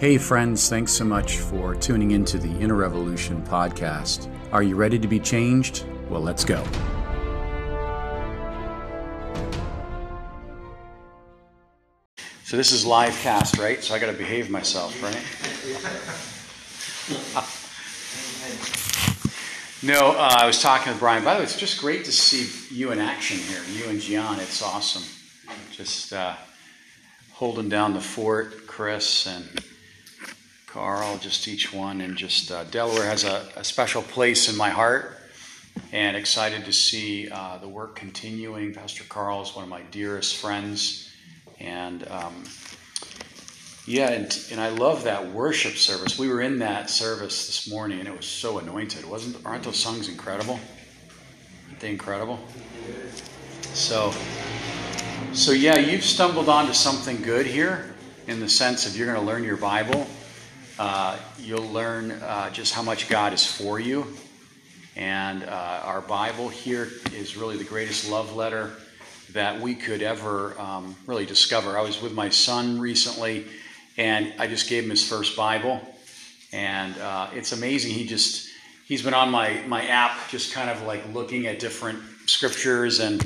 Hey, 0.00 0.16
friends, 0.16 0.66
thanks 0.70 0.92
so 0.92 1.04
much 1.04 1.40
for 1.40 1.74
tuning 1.74 2.12
into 2.12 2.38
the 2.38 2.48
Inner 2.58 2.74
Revolution 2.74 3.42
podcast. 3.42 4.34
Are 4.50 4.62
you 4.62 4.74
ready 4.74 4.98
to 4.98 5.06
be 5.06 5.20
changed? 5.20 5.84
Well, 6.08 6.22
let's 6.22 6.42
go. 6.42 6.64
So, 12.44 12.56
this 12.56 12.72
is 12.72 12.86
live 12.86 13.12
cast, 13.20 13.58
right? 13.58 13.84
So, 13.84 13.94
I 13.94 13.98
got 13.98 14.06
to 14.06 14.14
behave 14.14 14.48
myself, 14.48 15.02
right? 15.02 15.12
no, 19.82 20.12
uh, 20.12 20.36
I 20.38 20.46
was 20.46 20.62
talking 20.62 20.92
with 20.92 20.98
Brian. 20.98 21.22
By 21.24 21.34
the 21.34 21.40
way, 21.40 21.44
it's 21.44 21.58
just 21.58 21.78
great 21.78 22.06
to 22.06 22.12
see 22.12 22.74
you 22.74 22.92
in 22.92 23.00
action 23.00 23.36
here, 23.36 23.60
you 23.70 23.90
and 23.90 24.00
Gian. 24.00 24.40
It's 24.40 24.62
awesome. 24.62 25.04
Just 25.72 26.14
uh, 26.14 26.36
holding 27.32 27.68
down 27.68 27.92
the 27.92 28.00
fort, 28.00 28.66
Chris 28.66 29.26
and 29.26 29.62
Carl, 30.72 31.18
just 31.18 31.48
each 31.48 31.72
one, 31.72 32.00
and 32.00 32.16
just 32.16 32.52
uh, 32.52 32.62
Delaware 32.62 33.04
has 33.04 33.24
a, 33.24 33.48
a, 33.56 33.64
special 33.64 34.02
place 34.02 34.48
in 34.48 34.56
my 34.56 34.70
heart, 34.70 35.18
and 35.90 36.16
excited 36.16 36.64
to 36.64 36.72
see 36.72 37.28
uh, 37.28 37.58
the 37.58 37.66
work 37.66 37.96
continuing. 37.96 38.72
Pastor 38.72 39.02
Carl 39.08 39.42
is 39.42 39.56
one 39.56 39.64
of 39.64 39.68
my 39.68 39.82
dearest 39.90 40.36
friends, 40.36 41.12
and 41.58 42.06
um, 42.06 42.44
yeah, 43.84 44.10
and, 44.10 44.46
and 44.52 44.60
I 44.60 44.68
love 44.68 45.02
that 45.04 45.32
worship 45.32 45.72
service. 45.72 46.20
We 46.20 46.28
were 46.28 46.40
in 46.40 46.60
that 46.60 46.88
service 46.88 47.48
this 47.48 47.68
morning, 47.68 47.98
and 47.98 48.06
it 48.06 48.16
was 48.16 48.26
so 48.26 48.58
anointed, 48.58 49.04
wasn't? 49.04 49.44
Aren't 49.44 49.64
those 49.64 49.76
songs 49.76 50.08
incredible? 50.08 50.60
Aren't 51.68 51.80
they 51.80 51.90
incredible? 51.90 52.38
So, 53.74 54.14
so 55.32 55.50
yeah, 55.50 55.78
you've 55.78 56.04
stumbled 56.04 56.48
onto 56.48 56.74
something 56.74 57.22
good 57.22 57.46
here 57.46 57.92
in 58.28 58.38
the 58.38 58.48
sense 58.48 58.86
of 58.86 58.96
you're 58.96 59.12
going 59.12 59.18
to 59.18 59.26
learn 59.26 59.42
your 59.42 59.56
Bible 59.56 60.06
uh, 60.80 61.14
you'll 61.38 61.68
learn 61.68 62.10
uh, 62.10 62.48
just 62.48 62.72
how 62.72 62.80
much 62.80 63.06
God 63.10 63.34
is 63.34 63.44
for 63.44 63.78
you. 63.78 64.06
And 64.96 65.44
uh, 65.44 65.82
our 65.84 66.00
Bible 66.00 66.48
here 66.48 66.88
is 67.14 67.36
really 67.36 67.58
the 67.58 67.64
greatest 67.64 68.10
love 68.10 68.34
letter 68.34 68.70
that 69.34 69.60
we 69.60 69.74
could 69.74 70.00
ever 70.00 70.58
um, 70.58 70.96
really 71.06 71.26
discover. 71.26 71.78
I 71.78 71.82
was 71.82 72.00
with 72.00 72.14
my 72.14 72.30
son 72.30 72.80
recently, 72.80 73.44
and 73.98 74.32
I 74.38 74.46
just 74.46 74.70
gave 74.70 74.84
him 74.84 74.90
his 74.90 75.06
first 75.06 75.36
Bible. 75.36 75.82
And 76.50 76.96
uh, 76.96 77.28
it's 77.34 77.52
amazing. 77.52 77.92
He 77.92 78.06
just, 78.06 78.48
he's 78.86 79.02
been 79.02 79.12
on 79.12 79.30
my, 79.30 79.62
my 79.66 79.86
app, 79.86 80.30
just 80.30 80.54
kind 80.54 80.70
of 80.70 80.80
like 80.84 81.02
looking 81.12 81.46
at 81.46 81.58
different 81.58 82.00
scriptures 82.24 83.00
and 83.00 83.22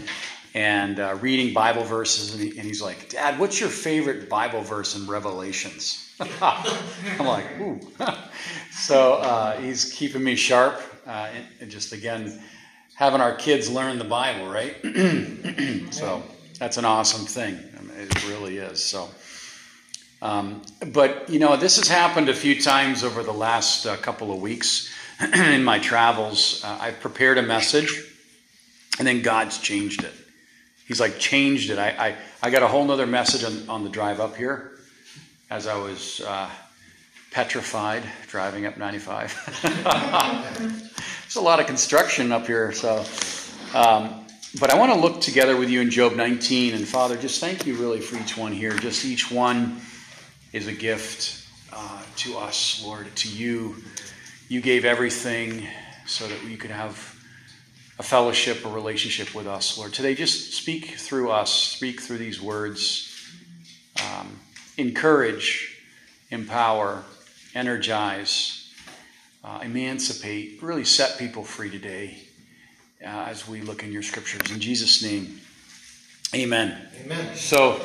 and 0.55 1.01
uh, 1.01 1.19
reading 1.21 1.53
Bible 1.53 1.83
verses, 1.83 2.33
and, 2.33 2.43
he, 2.43 2.57
and, 2.57 2.67
he's 2.67 2.81
like, 2.81 3.09
"Dad, 3.09 3.39
what's 3.39 3.61
your 3.61 3.69
favorite 3.69 4.29
Bible 4.29 4.63
verse 4.63 4.97
in 4.97 5.07
Revelations?" 5.07 6.15
I'm 6.41 7.27
like, 7.27 7.61
"Ooh!" 7.61 7.81
so 8.71 9.15
uh, 9.15 9.61
he's 9.61 9.93
keeping 9.93 10.23
me 10.23 10.37
sharp, 10.37 10.81
uh, 11.07 11.29
and, 11.35 11.45
and, 11.61 11.71
just 11.71 11.93
again 11.93 12.41
having 12.95 13.21
our 13.21 13.35
kids 13.35 13.69
learn 13.69 13.99
the 13.99 14.05
Bible, 14.05 14.47
right? 14.47 14.77
so 15.93 16.23
that's 16.61 16.77
an 16.77 16.85
awesome 16.85 17.27
thing. 17.27 17.59
I 17.77 17.83
mean, 17.83 17.97
it 17.99 18.29
really 18.29 18.59
is. 18.59 18.83
So. 18.83 19.09
Um, 20.23 20.63
but 20.93 21.29
you 21.29 21.39
know, 21.39 21.55
this 21.55 21.77
has 21.77 21.87
happened 21.87 22.31
a 22.31 22.35
few 22.35 22.59
times 22.59 23.05
over 23.05 23.23
the 23.23 23.33
last 23.33 23.85
uh, 23.85 23.97
couple 23.97 24.33
of 24.33 24.41
weeks 24.41 24.91
in 25.35 25.63
my 25.63 25.79
travels. 25.79 26.65
Uh, 26.65 26.79
I've 26.81 27.01
prepared 27.01 27.37
a 27.37 27.43
message, 27.43 27.93
and 28.99 29.07
then 29.07 29.21
God's 29.21 29.59
changed 29.59 30.03
it. 30.03 30.15
He's 30.87 31.01
like 31.01 31.19
changed 31.19 31.71
it. 31.71 31.79
I, 31.79 31.89
I, 31.89 32.17
I 32.43 32.51
got 32.51 32.63
a 32.63 32.69
whole 32.69 32.85
nother 32.85 33.07
message 33.07 33.45
on, 33.45 33.69
on 33.69 33.85
the 33.85 33.91
drive 33.91 34.21
up 34.21 34.37
here 34.37 34.79
as 35.51 35.67
I 35.67 35.77
was 35.77 36.21
uh, 36.21 36.51
petrified 37.31 38.03
driving 38.29 38.67
up 38.67 38.77
95. 38.77 39.61
There's 41.23 41.37
a 41.37 41.41
lot 41.41 41.59
of 41.59 41.67
construction 41.67 42.33
up 42.33 42.47
here. 42.47 42.73
So, 42.73 43.05
um, 43.75 44.27
but 44.61 44.70
I 44.70 44.79
want 44.79 44.92
to 44.92 44.98
look 44.98 45.20
together 45.20 45.57
with 45.57 45.70
you 45.70 45.81
in 45.81 45.91
Job 45.91 46.17
19. 46.17 46.75
And 46.75 46.87
Father, 46.87 47.17
just 47.17 47.41
thank 47.41 47.67
you 47.67 47.77
really 47.77 48.01
for 48.01 48.17
each 48.17 48.37
one 48.37 48.53
here. 48.53 48.73
Just 48.73 49.05
each 49.05 49.31
one 49.31 49.81
is 50.53 50.69
a 50.69 50.73
gift 50.73 51.47
uh, 51.73 52.03
to 52.17 52.37
us, 52.37 52.83
Lord, 52.85 53.14
to 53.17 53.29
you. 53.29 53.77
You 54.48 54.61
gave 54.61 54.85
everything 54.85 55.67
so 56.07 56.29
that 56.29 56.45
we 56.45 56.57
could 56.57 56.70
have 56.70 57.14
a 57.99 58.03
fellowship, 58.03 58.65
a 58.65 58.69
relationship 58.69 59.35
with 59.35 59.47
us, 59.47 59.79
Lord. 59.79 59.93
Today, 59.93 60.15
just 60.15 60.55
speak 60.55 60.87
through 60.97 61.31
us, 61.31 61.53
speak 61.53 62.01
through 62.01 62.19
these 62.19 62.41
words, 62.41 63.11
um, 64.03 64.41
encourage, 64.77 65.81
empower, 66.31 67.05
energize, 67.55 68.73
uh, 69.45 69.61
emancipate, 69.63 70.61
really 70.63 70.85
set 70.85 71.19
people 71.19 71.45
free 71.45 71.71
today 71.71 72.19
uh, 73.05 73.27
as 73.29 73.47
we 73.47 73.61
look 73.61 73.85
in 73.85 73.93
your 73.93 74.03
scriptures. 74.03 74.51
In 74.51 74.61
Jesus' 74.61 75.03
name, 75.03 75.41
amen. 76.35 76.89
Amen. 77.05 77.37
So, 77.37 77.81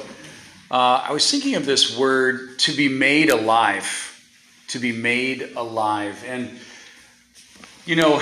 uh, 0.72 1.04
I 1.08 1.12
was 1.12 1.30
thinking 1.30 1.56
of 1.56 1.66
this 1.66 1.98
word 1.98 2.58
to 2.60 2.76
be 2.76 2.90
made 2.90 3.30
alive, 3.30 4.24
to 4.70 4.80
be 4.80 4.92
made 4.92 5.52
alive. 5.56 6.24
And 6.28 6.58
you 7.90 7.96
know, 7.96 8.20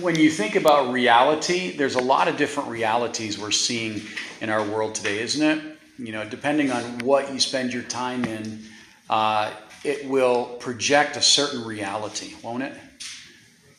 when 0.00 0.16
you 0.16 0.30
think 0.30 0.56
about 0.56 0.94
reality, 0.94 1.76
there's 1.76 1.94
a 1.94 2.00
lot 2.00 2.26
of 2.26 2.38
different 2.38 2.70
realities 2.70 3.38
we're 3.38 3.50
seeing 3.50 4.00
in 4.40 4.48
our 4.48 4.64
world 4.64 4.94
today, 4.94 5.18
isn't 5.18 5.46
it? 5.46 5.78
You 5.98 6.12
know, 6.12 6.24
depending 6.24 6.70
on 6.70 6.82
what 7.00 7.30
you 7.30 7.38
spend 7.38 7.70
your 7.70 7.82
time 7.82 8.24
in, 8.24 8.64
uh, 9.10 9.52
it 9.84 10.08
will 10.08 10.46
project 10.58 11.18
a 11.18 11.20
certain 11.20 11.66
reality, 11.66 12.32
won't 12.42 12.62
it? 12.62 12.72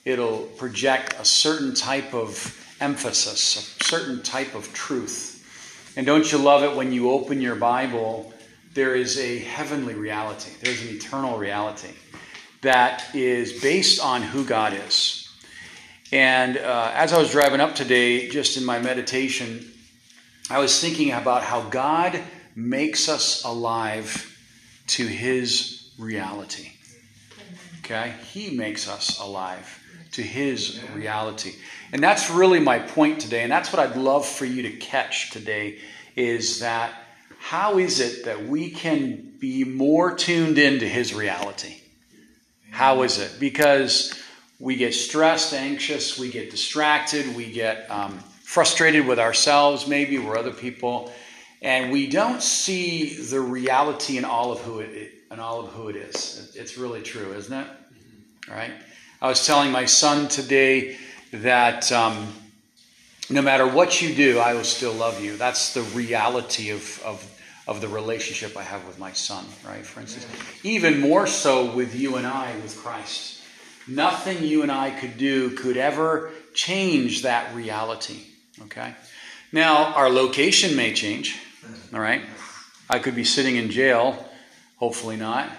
It'll 0.06 0.44
project 0.57 1.16
a 1.18 1.25
certain 1.25 1.74
type 1.74 2.13
of 2.13 2.56
emphasis, 2.80 3.75
a 3.81 3.84
certain 3.84 4.22
type 4.22 4.53
of 4.53 4.72
truth. 4.75 5.91
And 5.97 6.06
don't 6.06 6.31
you 6.31 6.38
love 6.38 6.62
it 6.62 6.78
when 6.78 6.91
you 6.91 7.09
open 7.09 7.41
your 7.41 7.56
Bible, 7.56 8.31
there 8.75 8.94
is 8.94 9.18
a 9.18 9.40
heavenly 9.40 9.96
reality, 9.96 10.51
there's 10.62 10.84
an 10.84 10.90
eternal 10.96 11.40
reality 11.40 11.96
that 12.62 13.16
is 13.16 13.59
based 13.59 14.00
on 14.00 14.22
who 14.22 14.46
God 14.46 14.74
is. 14.74 15.21
And 16.12 16.58
uh, 16.58 16.92
as 16.94 17.14
I 17.14 17.20
was 17.20 17.32
driving 17.32 17.62
up 17.62 17.74
today, 17.74 18.28
just 18.28 18.58
in 18.58 18.66
my 18.66 18.80
meditation, 18.80 19.72
I 20.50 20.60
was 20.60 20.82
thinking 20.82 21.12
about 21.12 21.44
how 21.44 21.62
God 21.70 22.22
makes 22.54 23.08
us 23.08 23.44
alive 23.46 24.28
to 24.88 25.08
His 25.08 25.90
reality. 25.98 26.74
Okay? 27.80 28.14
He 28.32 28.50
makes 28.58 28.90
us 28.90 29.20
alive 29.20 29.80
to 30.12 30.22
His 30.22 30.82
reality. 30.94 31.54
And 31.94 32.04
that's 32.04 32.30
really 32.30 32.60
my 32.60 32.80
point 32.80 33.22
today. 33.22 33.44
And 33.44 33.52
that's 33.52 33.72
what 33.72 33.80
I'd 33.80 33.96
love 33.96 34.26
for 34.28 34.46
you 34.46 34.64
to 34.64 34.72
catch 34.72 35.32
today 35.32 35.80
is 36.18 36.60
that 36.60 36.94
how 37.40 37.78
is 37.78 38.02
it 38.02 38.26
that 38.26 38.46
we 38.46 38.70
can 38.70 39.34
be 39.40 39.64
more 39.64 40.14
tuned 40.14 40.58
into 40.58 40.86
His 40.86 41.14
reality? 41.14 41.78
How 42.70 43.04
is 43.04 43.18
it? 43.18 43.38
Because 43.40 44.14
we 44.62 44.76
get 44.76 44.94
stressed, 44.94 45.54
anxious, 45.54 46.20
we 46.20 46.30
get 46.30 46.52
distracted, 46.52 47.36
we 47.36 47.52
get 47.52 47.90
um, 47.90 48.20
frustrated 48.44 49.08
with 49.08 49.18
ourselves, 49.18 49.88
maybe, 49.88 50.20
or 50.20 50.38
other 50.38 50.52
people, 50.52 51.12
and 51.64 51.92
we 51.92 52.08
don't 52.08 52.44
see 52.44 53.16
the 53.16 53.42
reality 53.42 54.18
in 54.18 54.26
all 54.26 54.52
of 54.52 54.60
who 54.62 54.80
it 54.80 55.14
in 55.32 55.40
all 55.40 55.62
of 55.62 55.70
who 55.70 55.88
it 55.88 55.96
is. 55.96 56.56
It's 56.56 56.78
really 56.78 57.02
true, 57.02 57.34
isn't 57.34 57.54
it? 57.54 57.68
Right? 58.50 58.72
I 59.22 59.28
was 59.28 59.46
telling 59.48 59.72
my 59.72 59.86
son 59.86 60.28
today 60.28 60.98
that 61.32 61.92
um, 61.92 62.28
no 63.30 63.42
matter 63.42 63.66
what 63.66 64.02
you 64.02 64.14
do, 64.14 64.40
I 64.40 64.54
will 64.54 64.64
still 64.64 64.94
love 64.94 65.24
you. 65.24 65.38
That's 65.38 65.74
the 65.74 65.82
reality 65.82 66.70
of, 66.70 67.02
of 67.04 67.28
of 67.68 67.82
the 67.82 67.88
relationship 67.88 68.58
I 68.58 68.64
have 68.64 68.86
with 68.86 69.00
my 69.00 69.14
son, 69.14 69.46
right? 69.66 69.86
For 69.86 70.02
instance, 70.02 70.28
even 70.64 71.00
more 71.00 71.25
so 71.25 71.74
with 71.74 71.96
you 71.96 72.18
and 72.18 72.28
I 72.28 72.54
with 72.57 72.78
Christ. 72.78 73.41
Nothing 73.92 74.44
you 74.44 74.64
and 74.64 74.72
I 74.72 74.92
could 74.92 75.18
do 75.18 75.52
could 75.52 75.78
ever 75.78 76.32
change 76.54 77.24
that 77.24 77.54
reality. 77.54 78.22
Okay? 78.64 78.94
Now, 79.52 79.94
our 79.94 80.10
location 80.10 80.76
may 80.76 80.94
change. 80.94 81.38
All 81.94 82.00
right? 82.00 82.22
I 82.90 83.00
could 83.00 83.16
be 83.16 83.24
sitting 83.24 83.58
in 83.58 83.70
jail, 83.70 84.26
hopefully 84.78 85.18
not. 85.18 85.50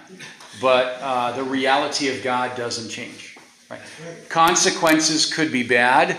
But 0.61 0.99
uh, 1.01 1.33
the 1.33 1.45
reality 1.45 2.09
of 2.09 2.23
God 2.23 2.57
doesn't 2.57 2.89
change. 2.91 3.37
Right? 3.71 3.81
Consequences 4.29 5.33
could 5.33 5.53
be 5.53 5.63
bad 5.63 6.17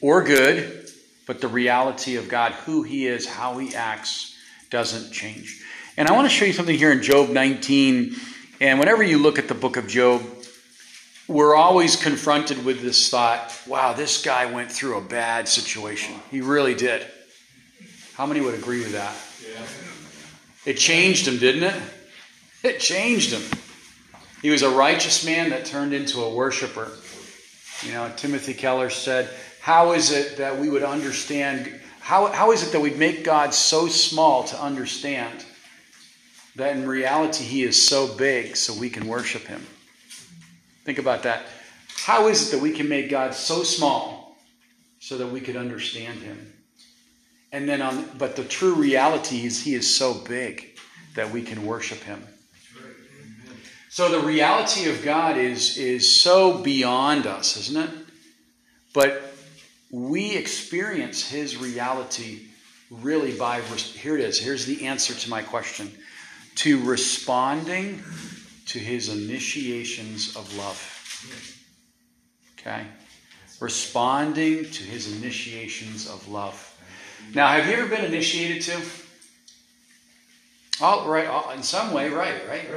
or 0.00 0.22
good, 0.22 0.88
but 1.26 1.40
the 1.40 1.48
reality 1.48 2.16
of 2.16 2.28
God, 2.28 2.52
who 2.52 2.82
He 2.82 3.06
is, 3.06 3.26
how 3.26 3.58
He 3.58 3.74
acts, 3.74 4.36
doesn't 4.70 5.12
change. 5.12 5.62
And 5.96 6.08
I 6.08 6.12
want 6.12 6.26
to 6.26 6.34
show 6.34 6.44
you 6.44 6.52
something 6.52 6.76
here 6.76 6.90
in 6.90 7.02
Job 7.02 7.30
19. 7.30 8.16
And 8.60 8.78
whenever 8.78 9.02
you 9.02 9.18
look 9.18 9.38
at 9.38 9.48
the 9.48 9.54
book 9.54 9.76
of 9.76 9.86
Job, 9.86 10.22
we're 11.26 11.54
always 11.54 11.96
confronted 11.96 12.64
with 12.64 12.82
this 12.82 13.08
thought 13.08 13.58
wow, 13.66 13.92
this 13.92 14.22
guy 14.22 14.46
went 14.46 14.70
through 14.70 14.98
a 14.98 15.00
bad 15.00 15.48
situation. 15.48 16.14
He 16.30 16.40
really 16.40 16.74
did. 16.74 17.06
How 18.14 18.26
many 18.26 18.40
would 18.40 18.54
agree 18.54 18.80
with 18.80 18.92
that? 18.92 19.14
Yeah. 19.42 19.66
It 20.70 20.78
changed 20.78 21.26
him, 21.26 21.38
didn't 21.38 21.64
it? 21.64 21.82
It 22.62 22.80
changed 22.80 23.30
him. 23.30 23.42
He 24.40 24.48
was 24.48 24.62
a 24.62 24.70
righteous 24.70 25.22
man 25.22 25.50
that 25.50 25.66
turned 25.66 25.92
into 25.92 26.22
a 26.22 26.34
worshiper. 26.34 26.90
You 27.82 27.92
know, 27.92 28.10
Timothy 28.16 28.54
Keller 28.54 28.88
said, 28.88 29.28
How 29.60 29.92
is 29.92 30.10
it 30.10 30.38
that 30.38 30.58
we 30.58 30.70
would 30.70 30.82
understand? 30.82 31.78
How, 32.00 32.28
how 32.28 32.52
is 32.52 32.66
it 32.66 32.72
that 32.72 32.80
we'd 32.80 32.98
make 32.98 33.22
God 33.22 33.52
so 33.52 33.86
small 33.86 34.44
to 34.44 34.58
understand 34.58 35.44
that 36.56 36.74
in 36.74 36.88
reality 36.88 37.44
he 37.44 37.64
is 37.64 37.86
so 37.86 38.06
big 38.16 38.56
so 38.56 38.72
we 38.72 38.88
can 38.88 39.06
worship 39.06 39.42
him? 39.42 39.66
Think 40.84 40.98
about 40.98 41.22
that. 41.22 41.46
How 41.96 42.28
is 42.28 42.48
it 42.48 42.56
that 42.56 42.62
we 42.62 42.72
can 42.72 42.88
make 42.88 43.08
God 43.08 43.34
so 43.34 43.62
small 43.62 44.36
so 44.98 45.18
that 45.18 45.28
we 45.28 45.40
could 45.40 45.56
understand 45.56 46.20
him? 46.20 46.52
And 47.52 47.68
then 47.68 47.80
on 47.82 48.10
but 48.18 48.36
the 48.36 48.44
true 48.44 48.74
reality 48.74 49.46
is 49.46 49.62
he 49.62 49.74
is 49.74 49.94
so 49.94 50.14
big 50.14 50.78
that 51.14 51.30
we 51.30 51.42
can 51.42 51.64
worship 51.64 52.02
him. 52.02 52.22
So 53.88 54.10
the 54.10 54.26
reality 54.26 54.90
of 54.90 55.04
God 55.04 55.38
is 55.38 55.78
is 55.78 56.20
so 56.20 56.58
beyond 56.58 57.26
us, 57.26 57.56
isn't 57.56 57.88
it? 57.88 57.90
But 58.92 59.22
we 59.90 60.36
experience 60.36 61.26
his 61.26 61.56
reality 61.56 62.48
really 62.90 63.36
by 63.36 63.60
here 63.60 64.18
it 64.18 64.24
is. 64.24 64.38
Here's 64.38 64.66
the 64.66 64.86
answer 64.86 65.14
to 65.14 65.30
my 65.30 65.42
question. 65.42 65.90
To 66.56 66.82
responding 66.84 68.02
to 68.66 68.78
his 68.78 69.08
initiations 69.08 70.36
of 70.36 70.56
love. 70.56 70.80
Okay? 72.58 72.86
Responding 73.60 74.64
to 74.70 74.82
his 74.82 75.16
initiations 75.16 76.08
of 76.08 76.26
love. 76.28 76.70
Now, 77.34 77.48
have 77.48 77.66
you 77.66 77.74
ever 77.74 77.88
been 77.88 78.04
initiated 78.04 78.62
to? 78.62 78.80
Oh, 80.80 81.08
right. 81.08 81.26
Oh, 81.30 81.50
in 81.50 81.62
some 81.62 81.92
way, 81.92 82.10
right, 82.10 82.34
right. 82.48 82.68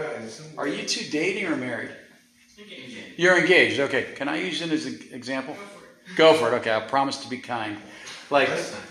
Are 0.57 0.67
you 0.67 0.85
two 0.87 1.09
dating 1.09 1.45
or 1.45 1.55
married? 1.55 1.91
Engaged. 2.57 2.97
You're 3.17 3.39
engaged. 3.39 3.79
Okay. 3.79 4.13
Can 4.15 4.27
I 4.27 4.37
use 4.37 4.61
it 4.61 4.71
as 4.71 4.85
an 4.85 4.99
example? 5.11 5.55
Go 5.55 5.59
for 5.59 5.83
it. 6.13 6.15
Go 6.15 6.33
for 6.33 6.53
it. 6.53 6.59
Okay. 6.59 6.73
I 6.73 6.79
promise 6.79 7.17
to 7.17 7.29
be 7.29 7.37
kind. 7.37 7.77
Like, 8.29 8.49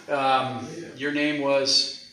um, 0.08 0.66
your 0.96 1.12
name 1.12 1.42
was. 1.42 2.08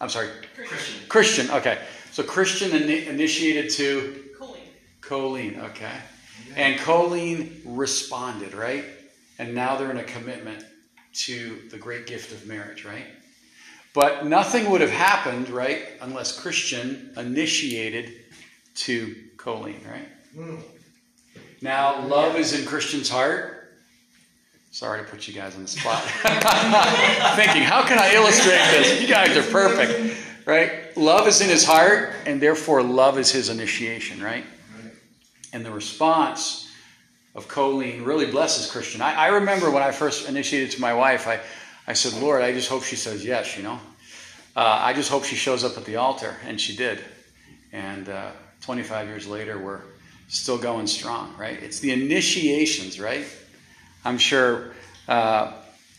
I'm 0.00 0.08
sorry. 0.08 0.28
Christian. 0.54 1.08
Christian. 1.08 1.50
Okay. 1.50 1.78
So 2.12 2.22
Christian 2.22 2.70
in- 2.72 3.08
initiated 3.08 3.70
to. 3.72 4.24
Colleen. 4.38 4.62
Colleen. 5.00 5.60
Okay. 5.60 5.96
And 6.56 6.78
Colleen 6.78 7.62
responded, 7.64 8.54
right? 8.54 8.84
And 9.38 9.54
now 9.54 9.76
they're 9.76 9.90
in 9.90 9.96
a 9.96 10.04
commitment 10.04 10.64
to 11.14 11.58
the 11.70 11.78
great 11.78 12.06
gift 12.06 12.32
of 12.32 12.46
marriage, 12.46 12.84
right? 12.84 13.06
But 13.94 14.26
nothing 14.26 14.70
would 14.70 14.82
have 14.82 14.90
happened, 14.90 15.48
right, 15.48 15.84
unless 16.00 16.38
Christian 16.38 17.12
initiated 17.16 18.12
to 18.74 19.14
Colleen, 19.36 19.80
right? 19.90 20.08
Hmm. 20.34 20.56
Now, 21.62 22.04
love 22.06 22.36
is 22.36 22.58
in 22.58 22.66
Christian's 22.66 23.08
heart. 23.08 23.74
Sorry 24.70 25.02
to 25.02 25.10
put 25.10 25.28
you 25.28 25.34
guys 25.34 25.54
on 25.54 25.62
the 25.62 25.68
spot. 25.68 26.02
Thinking, 27.36 27.62
how 27.62 27.86
can 27.86 27.98
I 27.98 28.12
illustrate 28.14 28.60
this? 28.70 29.00
You 29.02 29.08
guys 29.08 29.36
are 29.36 29.50
perfect, 29.50 30.16
right? 30.46 30.96
Love 30.96 31.26
is 31.26 31.40
in 31.40 31.48
his 31.48 31.64
heart, 31.64 32.14
and 32.26 32.40
therefore 32.40 32.82
love 32.82 33.18
is 33.18 33.30
his 33.30 33.48
initiation, 33.48 34.22
right? 34.22 34.44
And 35.52 35.64
the 35.64 35.70
response 35.70 36.70
of 37.34 37.48
Colleen 37.48 38.04
really 38.04 38.30
blesses 38.30 38.70
Christian. 38.70 39.00
I, 39.00 39.14
I, 39.14 39.26
remember 39.28 39.70
when 39.70 39.82
I 39.82 39.90
first 39.90 40.28
initiated 40.28 40.72
to 40.72 40.80
my 40.80 40.94
wife, 40.94 41.26
I, 41.26 41.40
I 41.86 41.94
said, 41.94 42.20
Lord, 42.20 42.42
I 42.42 42.52
just 42.52 42.68
hope 42.68 42.82
she 42.82 42.96
says 42.96 43.24
yes, 43.24 43.56
you 43.56 43.62
know. 43.62 43.78
Uh, 44.54 44.80
I 44.82 44.92
just 44.92 45.10
hope 45.10 45.24
she 45.24 45.36
shows 45.36 45.64
up 45.64 45.76
at 45.78 45.84
the 45.84 45.96
altar. 45.96 46.36
And 46.44 46.60
she 46.60 46.76
did. 46.76 47.02
And 47.72 48.08
uh, 48.08 48.32
25 48.60 49.08
years 49.08 49.26
later, 49.26 49.58
we're 49.58 49.80
still 50.28 50.58
going 50.58 50.86
strong, 50.86 51.34
right? 51.38 51.62
It's 51.62 51.80
the 51.80 51.92
initiations, 51.92 53.00
right? 53.00 53.24
I'm 54.04 54.18
sure. 54.18 54.72
Uh, 55.08 55.52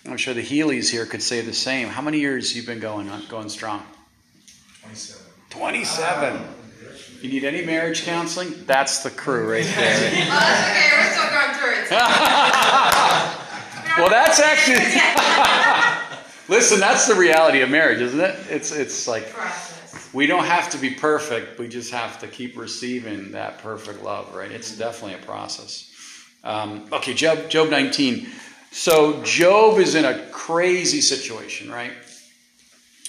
I'm 0.05 0.17
sure 0.17 0.33
the 0.33 0.41
Healy's 0.41 0.89
here 0.89 1.05
could 1.05 1.23
say 1.23 1.41
the 1.41 1.53
same. 1.53 1.87
How 1.87 2.01
many 2.01 2.19
years 2.19 2.55
you 2.55 2.63
been 2.63 2.79
going 2.79 3.09
on, 3.09 3.25
going 3.27 3.47
strong? 3.47 3.83
27. 4.83 5.25
27. 5.49 6.41
You 7.21 7.29
need 7.29 7.43
any 7.45 7.63
marriage 7.65 8.03
counseling? 8.03 8.53
That's 8.65 9.01
the 9.01 9.09
crew 9.09 9.49
right 9.49 9.63
there. 9.75 9.75
oh, 9.75 10.29
that's 10.29 10.69
okay. 10.69 10.89
We're 10.97 11.11
still 11.11 11.29
going 11.29 11.53
through 11.55 11.83
it. 11.83 11.91
well, 13.97 14.09
that's 14.09 14.39
actually. 14.39 14.83
listen, 16.53 16.79
that's 16.79 17.07
the 17.07 17.15
reality 17.15 17.61
of 17.61 17.69
marriage, 17.69 18.01
isn't 18.01 18.19
it? 18.19 18.35
It's 18.49 18.71
it's 18.73 19.07
like 19.07 19.33
we 20.13 20.27
don't 20.27 20.45
have 20.45 20.69
to 20.71 20.77
be 20.77 20.89
perfect. 20.91 21.57
We 21.59 21.67
just 21.69 21.91
have 21.91 22.19
to 22.19 22.27
keep 22.27 22.57
receiving 22.57 23.31
that 23.31 23.59
perfect 23.59 24.03
love, 24.03 24.35
right? 24.35 24.51
It's 24.51 24.77
definitely 24.77 25.15
a 25.15 25.25
process. 25.25 25.89
Um, 26.43 26.87
okay, 26.91 27.13
Job, 27.13 27.49
Job 27.49 27.69
19. 27.69 28.27
So 28.71 29.23
Job 29.23 29.79
is 29.79 29.95
in 29.95 30.03
a 30.03 30.19
crazy 30.31 30.99
situation, 30.99 31.71
right? 31.71 31.93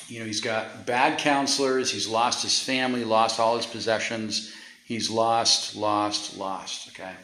You 0.08 0.20
know, 0.20 0.26
he's 0.26 0.40
got 0.40 0.86
bad 0.86 1.18
counselors. 1.18 1.90
He's 1.90 2.06
lost 2.06 2.42
his 2.42 2.60
family, 2.60 3.04
lost 3.04 3.40
all 3.40 3.56
his 3.56 3.66
possessions. 3.66 4.54
He's 4.84 5.10
lost, 5.10 5.76
lost, 5.76 6.36
lost. 6.36 6.88
Okay, 6.88 7.14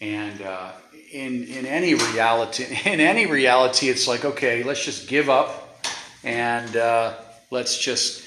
and 0.00 0.40
uh, 0.42 0.72
in 1.12 1.44
in 1.44 1.66
any 1.66 1.94
reality, 1.94 2.64
in 2.84 3.00
any 3.00 3.26
reality, 3.26 3.88
it's 3.88 4.08
like 4.08 4.24
okay, 4.24 4.62
let's 4.62 4.84
just 4.84 5.08
give 5.08 5.28
up 5.28 5.84
and 6.24 6.76
uh, 6.76 7.14
let's 7.50 7.78
just 7.78 8.22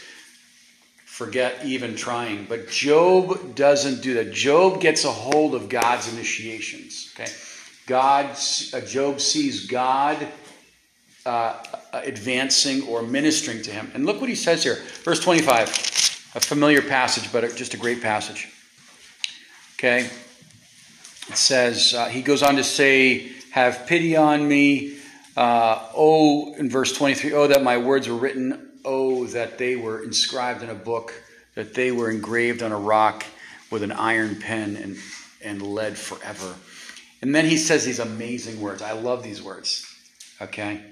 forget 1.06 1.66
even 1.66 1.96
trying. 1.96 2.46
But 2.46 2.70
Job 2.70 3.56
doesn't 3.56 4.02
do 4.02 4.14
that. 4.16 4.32
Job 4.32 4.82
gets 4.82 5.06
a 5.06 5.12
hold 5.12 5.56
of 5.56 5.70
God's 5.70 6.12
initiations. 6.14 7.14
Okay, 7.16 7.32
God, 7.88 8.38
uh, 8.74 8.82
Job 8.82 9.20
sees 9.20 9.66
God 9.66 10.28
uh, 11.26 11.62
advancing 11.94 12.88
or 12.88 13.02
ministering 13.02 13.62
to 13.64 13.72
him. 13.72 13.92
And 13.94 14.06
look 14.06 14.20
what 14.20 14.30
he 14.30 14.36
says 14.36 14.64
here. 14.64 14.76
Verse 15.04 15.20
25, 15.20 15.68
a 16.36 16.40
familiar 16.40 16.82
passage, 16.82 17.32
but 17.32 17.56
just 17.56 17.74
a 17.74 17.78
great 17.78 18.02
passage. 18.02 18.50
Okay? 19.78 20.10
It 21.28 21.38
says, 21.38 21.94
uh, 21.94 22.06
he 22.06 22.22
goes 22.22 22.44
on 22.44 22.56
to 22.58 22.64
say, 22.64 23.32
Have 23.52 23.88
pity 23.88 24.16
on 24.16 24.48
me. 24.48 24.98
Uh, 25.36 25.90
oh, 25.96 26.54
in 26.56 26.70
verse 26.70 26.94
23, 26.94 27.34
oh, 27.34 27.48
that 27.48 27.64
my 27.64 27.78
words 27.78 28.08
were 28.08 28.16
written. 28.16 28.72
Oh, 28.86 29.26
that 29.28 29.58
they 29.58 29.76
were 29.76 30.04
inscribed 30.04 30.62
in 30.62 30.70
a 30.70 30.76
book, 30.76 31.14
that 31.56 31.74
they 31.74 31.92
were 31.92 32.12
engraved 32.12 32.62
on 32.62 32.72
a 32.72 32.78
rock 32.78 33.26
with 33.72 33.82
an 33.82 33.92
iron 33.92 34.40
pen 34.40 34.78
and, 34.78 34.98
and 35.44 35.62
lead 35.62 35.98
forever. 35.98 36.56
And 37.22 37.34
then 37.34 37.46
he 37.46 37.58
says 37.58 37.84
these 37.84 38.00
amazing 38.00 38.62
words. 38.62 38.84
I 38.84 38.92
love 38.92 39.24
these 39.24 39.42
words. 39.42 39.92
Okay? 40.40 40.84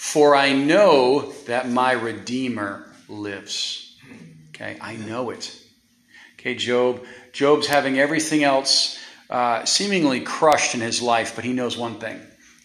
For 0.00 0.34
I 0.34 0.54
know 0.54 1.30
that 1.46 1.68
my 1.68 1.92
Redeemer 1.92 2.90
lives. 3.06 3.98
Okay, 4.48 4.78
I 4.80 4.96
know 4.96 5.28
it. 5.28 5.54
Okay, 6.34 6.54
Job. 6.54 7.04
Job's 7.32 7.66
having 7.66 7.98
everything 7.98 8.42
else 8.42 8.98
uh, 9.28 9.66
seemingly 9.66 10.22
crushed 10.22 10.74
in 10.74 10.80
his 10.80 11.02
life, 11.02 11.36
but 11.36 11.44
he 11.44 11.52
knows 11.52 11.76
one 11.76 12.00
thing 12.00 12.18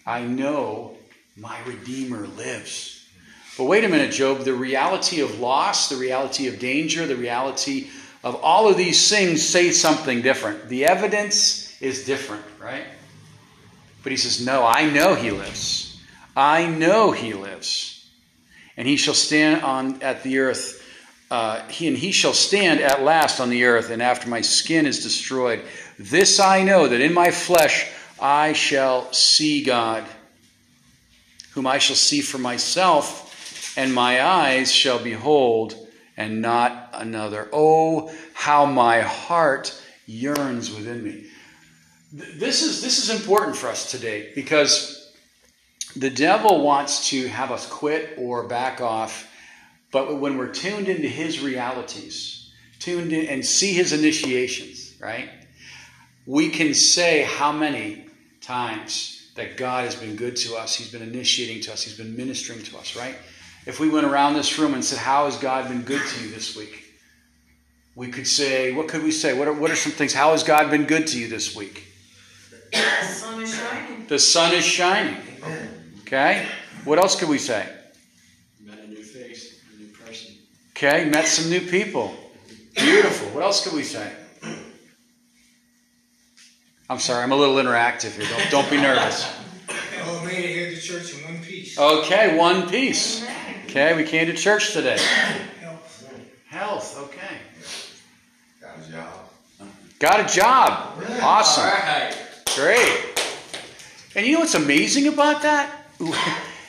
I 0.06 0.22
know 0.22 0.96
my 1.36 1.58
Redeemer 1.68 2.26
lives. 2.26 3.06
But 3.58 3.66
wait 3.66 3.84
a 3.84 3.90
minute, 3.90 4.14
Job. 4.14 4.40
The 4.40 4.54
reality 4.54 5.20
of 5.20 5.38
loss, 5.38 5.90
the 5.90 5.98
reality 5.98 6.48
of 6.48 6.58
danger, 6.58 7.06
the 7.06 7.18
reality 7.18 7.90
of 8.24 8.38
all 8.38 8.70
of 8.70 8.78
these 8.78 9.10
things 9.10 9.44
say 9.44 9.72
something 9.72 10.22
different. 10.22 10.70
The 10.70 10.86
evidence 10.86 11.80
is 11.82 12.06
different, 12.06 12.46
right? 12.62 12.86
But 14.04 14.14
he 14.14 14.18
says, 14.18 14.44
No, 14.44 14.66
I 14.66 14.90
know 14.90 15.16
he 15.16 15.32
lives. 15.32 15.85
I 16.36 16.68
know 16.68 17.12
he 17.12 17.34
lives, 17.34 18.10
and 18.76 18.88
he 18.88 18.98
shall 18.98 19.14
stand 19.14 19.64
on 19.64 20.02
at 20.02 20.24
the 20.24 20.40
earth. 20.40 20.82
Uh, 21.32 21.66
he 21.70 21.88
and 21.88 21.98
he 21.98 22.12
shall 22.12 22.34
stand 22.34 22.82
at 22.82 23.02
last 23.02 23.40
on 23.40 23.50
the 23.50 23.64
earth, 23.66 23.90
and 23.90 24.02
after 24.02 24.28
my 24.28 24.42
skin 24.42 24.86
is 24.86 25.02
destroyed. 25.04 25.62
This 25.98 26.40
I 26.40 26.64
know 26.64 26.88
that 26.88 27.02
in 27.02 27.14
my 27.14 27.32
flesh 27.32 27.90
I 28.20 28.54
shall 28.54 29.12
see 29.14 29.64
God, 29.64 30.04
whom 31.54 31.66
I 31.66 31.78
shall 31.78 31.96
see 31.96 32.22
for 32.22 32.38
myself, 32.38 33.78
and 33.78 33.94
my 33.94 34.22
eyes 34.22 34.72
shall 34.72 35.00
behold, 35.00 35.76
and 36.18 36.42
not 36.42 36.90
another. 36.94 37.50
Oh, 37.52 38.14
how 38.34 38.66
my 38.66 39.02
heart 39.02 39.82
yearns 40.06 40.74
within 40.74 41.04
me. 41.04 41.26
This 42.14 42.62
is 42.62 42.82
this 42.82 43.00
is 43.00 43.10
important 43.10 43.58
for 43.58 43.68
us 43.68 43.90
today 43.90 44.32
because 44.36 44.95
the 45.96 46.10
devil 46.10 46.64
wants 46.64 47.10
to 47.10 47.28
have 47.28 47.52
us 47.52 47.68
quit 47.68 48.16
or 48.18 48.48
back 48.48 48.82
off, 48.82 49.32
but 49.92 50.20
when 50.20 50.38
we're 50.38 50.52
tuned 50.52 50.90
into 50.90 51.08
his 51.08 51.40
realities, 51.40 52.52
tuned 52.80 53.14
in 53.14 53.28
and 53.28 53.46
see 53.46 53.74
his 53.74 53.94
initiations, 53.94 54.96
right? 55.00 55.30
We 56.26 56.50
can 56.50 56.74
say 56.74 57.24
how 57.24 57.52
many 57.52 58.08
times 58.42 59.32
that 59.36 59.58
God 59.58 59.86
has 59.86 59.96
been 59.96 60.16
good 60.16 60.36
to 60.38 60.56
us, 60.56 60.76
he's 60.76 60.92
been 60.92 61.02
initiating 61.02 61.62
to 61.64 61.74
us, 61.74 61.84
he's 61.84 61.98
been 61.98 62.16
ministering 62.16 62.64
to 62.64 62.78
us, 62.78 62.96
right? 62.96 63.16
If 63.66 63.80
we 63.80 63.90
went 63.90 64.06
around 64.06 64.36
this 64.36 64.60
room 64.60 64.74
and 64.74 64.84
said, 64.84 65.00
How 65.00 65.26
has 65.26 65.38
God 65.38 65.68
been 65.68 65.82
good 65.82 66.06
to 66.06 66.24
you 66.24 66.30
this 66.30 66.56
week? 66.56 66.86
We 67.96 68.10
could 68.10 68.28
say, 68.28 68.74
what 68.74 68.90
could 68.90 69.04
we 69.04 69.12
say? 69.12 69.38
What 69.38 69.48
are, 69.48 69.54
what 69.54 69.72
are 69.72 69.76
some 69.76 69.94
things? 69.94 70.14
How 70.14 70.32
has 70.32 70.44
God 70.44 70.70
been 70.70 70.84
good 70.84 71.08
to 71.08 71.20
you 71.20 71.30
this 71.30 71.56
week? 71.56 71.86
The 72.72 73.06
sun 73.06 73.42
is 73.42 73.56
shining. 73.56 74.08
The 74.08 74.20
sun 74.20 74.54
is 74.54 74.66
shining. 74.66 75.18
Okay? 76.06 76.48
What 76.84 77.00
else 77.00 77.20
could 77.20 77.30
we 77.30 77.40
say? 77.40 77.68
Met 78.64 78.78
a 78.78 78.88
new 78.88 79.02
face, 79.02 79.60
a 79.74 79.82
new 79.82 79.88
person. 79.88 80.36
Okay, 80.70 81.10
met 81.10 81.26
some 81.26 81.50
new 81.50 81.62
people. 81.62 82.16
Beautiful. 82.76 83.30
What 83.30 83.44
else 83.44 83.64
could 83.64 83.74
we 83.74 83.82
say? 83.82 84.12
I'm 86.88 87.00
sorry, 87.00 87.24
I'm 87.24 87.32
a 87.32 87.36
little 87.36 87.56
interactive 87.56 88.12
here. 88.12 88.28
Don't, 88.30 88.52
don't 88.52 88.70
be 88.70 88.78
nervous. 88.78 89.28
Oh, 90.04 90.24
made 90.24 90.46
it 90.46 90.54
here 90.54 90.70
to 90.70 90.80
church 90.80 91.16
in 91.16 91.24
one 91.24 91.44
piece. 91.44 91.76
Okay, 91.80 92.38
one 92.38 92.70
piece. 92.70 93.26
Okay, 93.66 93.96
we 93.96 94.04
came 94.04 94.28
to 94.28 94.34
church 94.34 94.74
today. 94.74 95.00
Health. 95.60 96.14
Health, 96.46 97.00
okay. 97.06 97.38
Got 98.62 98.88
a 98.88 98.92
job. 98.92 99.30
Got 99.98 100.20
a 100.30 100.36
job. 100.36 101.04
Awesome. 101.24 101.64
right. 101.64 102.16
Great. 102.56 103.20
And 104.16 104.24
you 104.28 104.34
know 104.34 104.42
what's 104.42 104.54
amazing 104.54 105.08
about 105.08 105.42
that? 105.42 105.85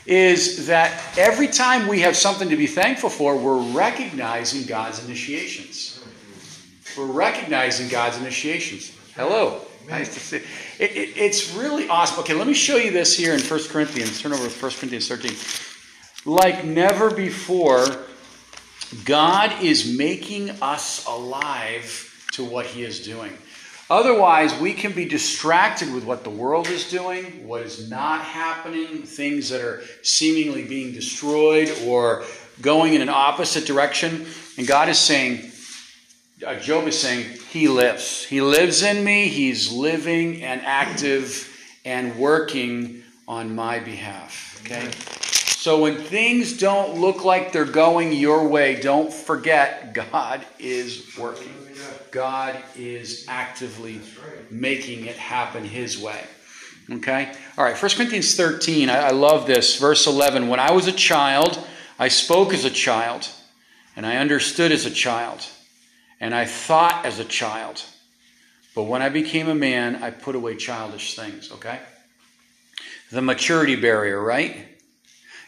Is 0.06 0.68
that 0.68 1.02
every 1.18 1.48
time 1.48 1.88
we 1.88 2.00
have 2.00 2.16
something 2.16 2.48
to 2.48 2.56
be 2.56 2.68
thankful 2.68 3.10
for, 3.10 3.36
we're 3.36 3.72
recognizing 3.72 4.64
God's 4.66 5.04
initiations. 5.04 6.04
We're 6.96 7.06
recognizing 7.06 7.88
God's 7.88 8.16
initiations. 8.18 8.92
Hello. 9.16 9.62
Nice 9.88 10.14
to 10.14 10.20
see. 10.20 10.36
It, 10.78 10.96
it, 10.96 11.16
it's 11.16 11.54
really 11.54 11.88
awesome. 11.88 12.20
Okay, 12.20 12.34
let 12.34 12.46
me 12.46 12.54
show 12.54 12.76
you 12.76 12.90
this 12.90 13.16
here 13.16 13.34
in 13.34 13.40
1 13.40 13.64
Corinthians. 13.68 14.20
Turn 14.20 14.32
over 14.32 14.48
to 14.48 14.50
1 14.50 14.72
Corinthians 14.72 15.08
13. 15.08 15.32
Like 16.24 16.64
never 16.64 17.10
before, 17.10 17.84
God 19.04 19.62
is 19.62 19.96
making 19.96 20.50
us 20.60 21.06
alive 21.06 22.28
to 22.32 22.44
what 22.44 22.66
He 22.66 22.82
is 22.82 23.04
doing. 23.04 23.32
Otherwise, 23.88 24.58
we 24.58 24.72
can 24.72 24.92
be 24.92 25.04
distracted 25.04 25.92
with 25.94 26.04
what 26.04 26.24
the 26.24 26.30
world 26.30 26.66
is 26.66 26.90
doing, 26.90 27.46
what 27.46 27.62
is 27.62 27.88
not 27.88 28.20
happening, 28.20 29.02
things 29.02 29.48
that 29.50 29.60
are 29.60 29.82
seemingly 30.02 30.64
being 30.64 30.92
destroyed 30.92 31.70
or 31.84 32.24
going 32.60 32.94
in 32.94 33.02
an 33.02 33.08
opposite 33.08 33.64
direction. 33.64 34.26
And 34.58 34.66
God 34.66 34.88
is 34.88 34.98
saying, 34.98 35.52
uh, 36.44 36.56
Job 36.56 36.88
is 36.88 36.98
saying, 36.98 37.38
He 37.50 37.68
lives. 37.68 38.24
He 38.24 38.40
lives 38.40 38.82
in 38.82 39.04
me. 39.04 39.28
He's 39.28 39.70
living 39.70 40.42
and 40.42 40.60
active 40.62 41.48
and 41.84 42.16
working 42.16 43.04
on 43.28 43.54
my 43.54 43.78
behalf. 43.78 44.60
Okay? 44.64 44.90
So 45.66 45.80
when 45.80 45.96
things 45.96 46.56
don't 46.56 47.00
look 47.00 47.24
like 47.24 47.50
they're 47.50 47.64
going 47.64 48.12
your 48.12 48.46
way, 48.46 48.80
don't 48.80 49.12
forget 49.12 49.94
God 49.94 50.46
is 50.60 51.18
working. 51.18 51.52
God 52.12 52.56
is 52.76 53.26
actively 53.26 54.00
making 54.48 55.06
it 55.06 55.16
happen 55.16 55.64
His 55.64 55.98
way. 55.98 56.22
Okay? 56.88 57.32
All 57.58 57.64
right, 57.64 57.74
1 57.74 57.90
Corinthians 57.96 58.36
13. 58.36 58.88
I, 58.88 59.08
I 59.08 59.10
love 59.10 59.48
this. 59.48 59.80
Verse 59.80 60.06
11. 60.06 60.46
When 60.46 60.60
I 60.60 60.70
was 60.70 60.86
a 60.86 60.92
child, 60.92 61.58
I 61.98 62.06
spoke 62.06 62.54
as 62.54 62.64
a 62.64 62.70
child, 62.70 63.28
and 63.96 64.06
I 64.06 64.18
understood 64.18 64.70
as 64.70 64.86
a 64.86 64.90
child, 64.92 65.44
and 66.20 66.32
I 66.32 66.44
thought 66.44 67.04
as 67.04 67.18
a 67.18 67.24
child. 67.24 67.82
But 68.76 68.84
when 68.84 69.02
I 69.02 69.08
became 69.08 69.48
a 69.48 69.54
man, 69.56 70.00
I 70.00 70.10
put 70.12 70.36
away 70.36 70.54
childish 70.54 71.16
things. 71.16 71.50
Okay? 71.50 71.80
The 73.10 73.20
maturity 73.20 73.74
barrier, 73.74 74.22
right? 74.22 74.74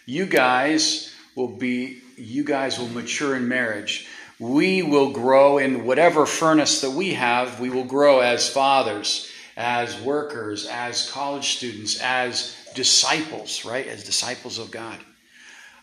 You 0.08 0.26
guys 0.26 1.14
will 1.34 1.48
be, 1.48 2.00
you 2.16 2.42
guys 2.42 2.78
will 2.78 2.88
mature 2.88 3.36
in 3.36 3.46
marriage 3.46 4.08
we 4.38 4.82
will 4.82 5.10
grow 5.10 5.58
in 5.58 5.84
whatever 5.84 6.24
furnace 6.24 6.80
that 6.82 6.90
we 6.90 7.14
have, 7.14 7.58
we 7.58 7.70
will 7.70 7.84
grow 7.84 8.20
as 8.20 8.48
fathers, 8.48 9.28
as 9.56 10.00
workers, 10.00 10.66
as 10.66 11.10
college 11.10 11.56
students, 11.56 12.00
as 12.00 12.56
disciples, 12.74 13.64
right? 13.64 13.86
As 13.88 14.04
disciples 14.04 14.58
of 14.58 14.70
God. 14.70 14.98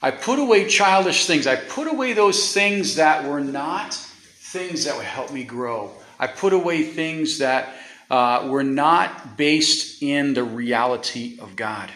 I 0.01 0.11
put 0.11 0.39
away 0.39 0.67
childish 0.67 1.25
things. 1.25 1.47
I 1.47 1.55
put 1.55 1.87
away 1.87 2.13
those 2.13 2.53
things 2.53 2.95
that 2.95 3.27
were 3.27 3.41
not 3.41 3.93
things 3.93 4.85
that 4.85 4.95
would 4.95 5.05
help 5.05 5.33
me 5.33 5.43
grow. 5.43 5.91
I 6.17 6.27
put 6.27 6.53
away 6.53 6.83
things 6.83 7.39
that 7.39 7.75
uh, 8.09 8.47
were 8.49 8.63
not 8.63 9.35
based 9.35 10.01
in 10.01 10.33
the 10.33 10.43
reality 10.43 11.37
of 11.41 11.57
God. 11.57 11.91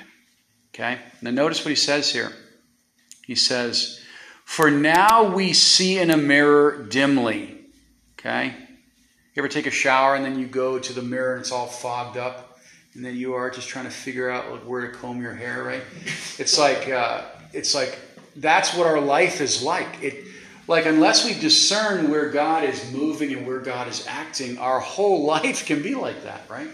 Okay? 0.80 0.98
Now, 1.22 1.32
notice 1.32 1.66
what 1.66 1.72
he 1.72 1.76
says 1.76 2.10
here. 2.10 2.32
He 3.26 3.36
says, 3.36 4.02
for 4.46 4.72
now 4.72 5.36
we 5.36 5.52
see 5.52 6.00
in 6.00 6.10
a 6.10 6.16
mirror 6.16 6.84
dimly. 6.84 7.58
Okay? 8.18 8.56
You 9.36 9.42
ever 9.42 9.50
take 9.50 9.68
a 9.68 9.72
shower 9.72 10.16
and 10.16 10.24
then 10.24 10.40
you 10.40 10.48
go 10.48 10.80
to 10.80 10.94
the 10.94 11.02
mirror 11.02 11.34
and 11.34 11.42
it's 11.42 11.52
all 11.52 11.68
fogged 11.68 12.16
up? 12.16 12.58
And 12.94 13.04
then 13.04 13.18
you 13.18 13.34
are 13.34 13.50
just 13.50 13.68
trying 13.68 13.86
to 13.86 13.92
figure 13.92 14.30
out 14.30 14.50
like, 14.50 14.62
where 14.62 14.90
to 14.90 14.98
comb 14.98 15.22
your 15.22 15.34
hair, 15.34 15.64
right? 15.64 15.84
It's 16.38 16.58
like, 16.58 16.90
uh, 16.90 17.24
it's 17.52 17.76
like, 17.76 18.00
that's 18.38 18.74
what 18.74 18.88
our 18.88 19.02
life 19.02 19.42
is 19.42 19.62
like. 19.62 20.02
It, 20.02 20.28
like, 20.68 20.86
unless 20.86 21.26
we 21.26 21.34
discern 21.34 22.10
where 22.10 22.30
God 22.30 22.64
is 22.64 22.90
moving 22.94 23.34
and 23.34 23.46
where 23.46 23.60
God 23.60 23.90
is 23.90 24.08
acting, 24.08 24.58
our 24.58 24.80
whole 24.80 25.26
life 25.26 25.66
can 25.66 25.84
be 25.84 25.94
like 25.94 26.24
that, 26.24 26.44
right? 26.50 26.70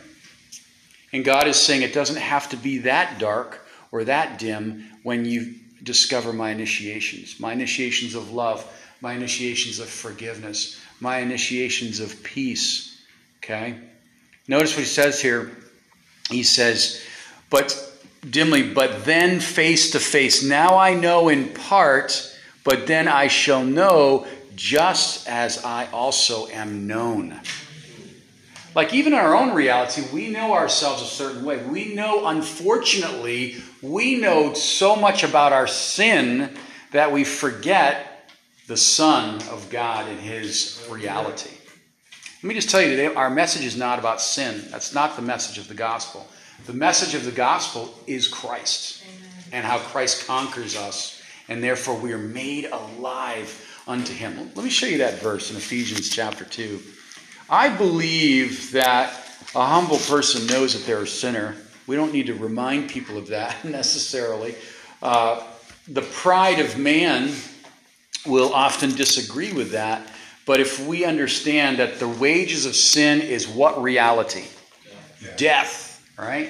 And 1.12 1.26
God 1.26 1.48
is 1.48 1.60
saying 1.60 1.82
it 1.82 1.94
doesn't 1.94 2.18
have 2.18 2.50
to 2.50 2.58
be 2.58 2.80
that 2.80 3.18
dark 3.18 3.65
or 3.96 4.04
that 4.04 4.38
dim 4.38 4.84
when 5.04 5.24
you 5.24 5.56
discover 5.84 6.34
my 6.34 6.50
initiations 6.50 7.40
my 7.40 7.54
initiations 7.54 8.14
of 8.14 8.34
love, 8.34 8.60
my 9.00 9.14
initiations 9.14 9.80
of 9.80 9.88
forgiveness, 9.88 10.82
my 11.00 11.20
initiations 11.20 12.02
of 12.02 12.22
peace. 12.22 13.02
Okay? 13.38 13.80
Notice 14.50 14.74
what 14.74 14.80
he 14.80 14.86
says 14.86 15.22
here. 15.22 15.56
He 16.30 16.44
says, 16.44 17.02
but 17.50 17.70
dimly, 18.30 18.74
but 18.74 19.06
then 19.06 19.40
face 19.40 19.92
to 19.92 20.00
face. 20.02 20.44
Now 20.44 20.78
I 20.78 20.94
know 20.94 21.30
in 21.30 21.54
part, 21.54 22.36
but 22.66 22.88
then 22.88 23.08
I 23.08 23.28
shall 23.28 23.64
know 23.64 24.28
just 24.58 25.26
as 25.30 25.64
I 25.64 25.88
also 25.94 26.48
am 26.48 26.86
known. 26.86 27.40
Like, 28.76 28.94
even 28.94 29.14
in 29.14 29.20
our 29.20 29.34
own 29.34 29.54
reality, 29.54 30.04
we 30.14 30.30
know 30.30 30.54
ourselves 30.54 31.02
a 31.02 31.06
certain 31.06 31.46
way. 31.46 31.64
We 31.66 31.96
know, 31.96 32.28
unfortunately, 32.28 33.56
we 33.82 34.16
know 34.16 34.54
so 34.54 34.98
much 34.98 35.24
about 35.24 35.54
our 35.54 35.66
sin 35.66 36.58
that 36.92 37.14
we 37.14 37.24
forget 37.24 38.30
the 38.68 38.76
Son 38.76 39.36
of 39.50 39.70
God 39.70 40.10
and 40.10 40.20
His 40.20 40.86
reality. 40.92 41.52
Let 42.44 42.50
me 42.50 42.54
just 42.54 42.70
tell 42.70 42.82
you 42.82 42.90
today, 42.90 43.08
our 43.08 43.30
message 43.30 43.64
is 43.64 43.78
not 43.78 43.98
about 43.98 44.20
sin. 44.20 44.66
That's 44.72 44.94
not 44.94 45.16
the 45.16 45.22
message 45.22 45.58
of 45.58 45.70
the 45.70 45.74
gospel. 45.74 46.28
The 46.66 46.74
message 46.74 47.16
of 47.16 47.24
the 47.24 47.32
gospel 47.32 47.94
is 48.08 48.28
Christ 48.28 49.04
Amen. 49.08 49.32
and 49.54 49.66
how 49.66 49.78
Christ 49.78 50.28
conquers 50.28 50.76
us, 50.76 51.22
and 51.48 51.64
therefore 51.64 51.98
we 51.98 52.12
are 52.12 52.18
made 52.18 52.66
alive 52.66 53.82
unto 53.88 54.14
Him. 54.14 54.52
Let 54.54 54.64
me 54.66 54.70
show 54.70 54.88
you 54.88 54.98
that 54.98 55.22
verse 55.22 55.50
in 55.50 55.56
Ephesians 55.56 56.10
chapter 56.10 56.44
2. 56.44 56.82
I 57.50 57.70
believe 57.70 58.72
that 58.72 59.14
a 59.54 59.66
humble 59.66 59.98
person 59.98 60.48
knows 60.48 60.74
that 60.74 60.86
they're 60.86 61.04
a 61.04 61.08
sinner 61.08 61.56
we 61.88 61.96
don't 61.96 62.14
need 62.14 62.28
to 62.28 62.34
remind 62.34 62.90
people 62.90 63.18
of 63.18 63.28
that 63.28 63.64
necessarily. 63.66 64.56
Uh, 65.02 65.44
the 65.88 66.02
pride 66.02 66.60
of 66.60 66.78
man 66.78 67.32
will 68.26 68.54
often 68.54 68.96
disagree 68.96 69.54
with 69.54 69.72
that, 69.72 70.08
but 70.46 70.60
if 70.60 70.86
we 70.86 71.06
understand 71.06 71.78
that 71.78 72.00
the 72.00 72.08
wages 72.08 72.66
of 72.66 72.76
sin 72.76 73.22
is 73.22 73.48
what 73.48 73.82
reality? 73.82 74.46
Yeah. 75.22 75.36
Death, 75.38 76.08
right? 76.18 76.50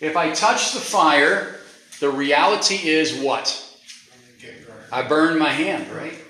If 0.00 0.16
I 0.16 0.32
touch 0.32 0.72
the 0.72 0.80
fire, 0.80 1.56
the 2.00 2.10
reality 2.10 2.88
is 2.88 3.14
what? 3.14 3.58
I 4.90 5.02
burn 5.02 5.38
my 5.38 5.48
hand, 5.48 5.90
right? 5.92 6.21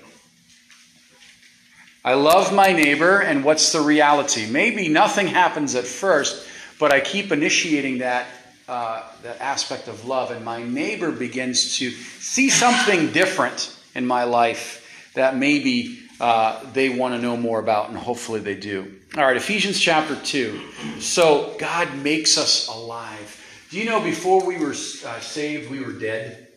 I 2.05 2.15
love 2.15 2.53
my 2.53 2.73
neighbor, 2.73 3.21
and 3.21 3.45
what's 3.45 3.71
the 3.71 3.79
reality? 3.79 4.45
Maybe 4.45 4.89
nothing 4.89 5.27
happens 5.27 5.73
at 5.75 5.85
first, 5.85 6.45
but 6.77 6.91
I 6.91 6.99
keep 6.99 7.31
initiating 7.31 7.99
that 7.99 8.27
uh, 8.67 9.03
that 9.23 9.39
aspect 9.39 9.87
of 9.87 10.05
love, 10.05 10.31
and 10.31 10.43
my 10.43 10.63
neighbor 10.63 11.11
begins 11.11 11.77
to 11.77 11.91
see 11.91 12.49
something 12.49 13.11
different 13.11 13.77
in 13.95 14.05
my 14.05 14.23
life 14.23 15.11
that 15.15 15.37
maybe 15.37 15.99
uh, 16.19 16.61
they 16.73 16.89
want 16.89 17.13
to 17.13 17.21
know 17.21 17.37
more 17.37 17.59
about, 17.59 17.89
and 17.89 17.97
hopefully 17.97 18.39
they 18.39 18.55
do. 18.55 18.99
All 19.17 19.23
right, 19.23 19.37
Ephesians 19.37 19.79
chapter 19.79 20.15
2. 20.15 20.99
So 20.99 21.55
God 21.59 21.93
makes 21.99 22.37
us 22.37 22.67
alive. 22.67 23.39
Do 23.69 23.77
you 23.77 23.85
know 23.85 24.01
before 24.01 24.45
we 24.45 24.57
were 24.57 24.71
uh, 24.71 25.19
saved, 25.19 25.69
we 25.71 25.81
were 25.81 25.93
dead? 25.93 26.47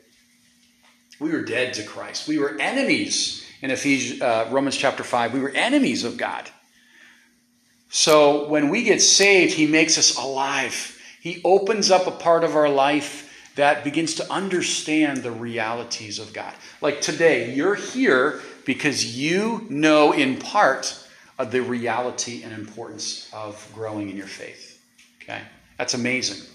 We 1.20 1.30
were 1.30 1.42
dead 1.42 1.74
to 1.74 1.82
Christ. 1.84 2.26
We 2.26 2.38
were 2.38 2.56
enemies 2.60 3.45
in 3.62 3.70
Ephesians, 3.70 4.20
uh, 4.20 4.48
Romans 4.50 4.76
chapter 4.76 5.02
5. 5.02 5.34
We 5.34 5.40
were 5.40 5.50
enemies 5.50 6.04
of 6.04 6.16
God. 6.16 6.48
So 7.88 8.48
when 8.48 8.68
we 8.68 8.82
get 8.82 9.00
saved, 9.00 9.54
He 9.54 9.66
makes 9.66 9.98
us 9.98 10.16
alive. 10.18 11.00
He 11.20 11.40
opens 11.44 11.90
up 11.90 12.06
a 12.06 12.10
part 12.10 12.44
of 12.44 12.56
our 12.56 12.68
life 12.68 13.22
that 13.56 13.84
begins 13.84 14.14
to 14.16 14.32
understand 14.32 15.18
the 15.18 15.30
realities 15.30 16.18
of 16.18 16.32
God. 16.32 16.52
Like 16.80 17.00
today, 17.00 17.54
you're 17.54 17.74
here 17.74 18.40
because 18.64 19.16
you 19.16 19.66
know 19.70 20.12
in 20.12 20.36
part 20.36 21.02
of 21.38 21.50
the 21.50 21.60
reality 21.60 22.42
and 22.42 22.52
importance 22.52 23.30
of 23.32 23.68
growing 23.74 24.10
in 24.10 24.16
your 24.16 24.26
faith. 24.26 24.82
Okay? 25.22 25.40
That's 25.78 25.94
amazing. 25.94 26.46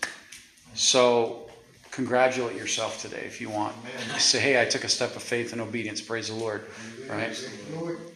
So 0.74 1.50
congratulate 1.92 2.56
yourself 2.56 3.02
today 3.02 3.24
if 3.26 3.40
you 3.42 3.50
want. 3.50 3.76
Say, 4.18 4.40
hey, 4.40 4.62
I 4.62 4.66
took 4.66 4.84
a 4.84 4.90
step 4.90 5.16
of 5.16 5.22
faith 5.22 5.52
and 5.52 5.62
obedience. 5.62 6.02
Praise 6.02 6.30
the 6.30 6.36
Lord. 6.36 6.66
Right? 7.10 7.38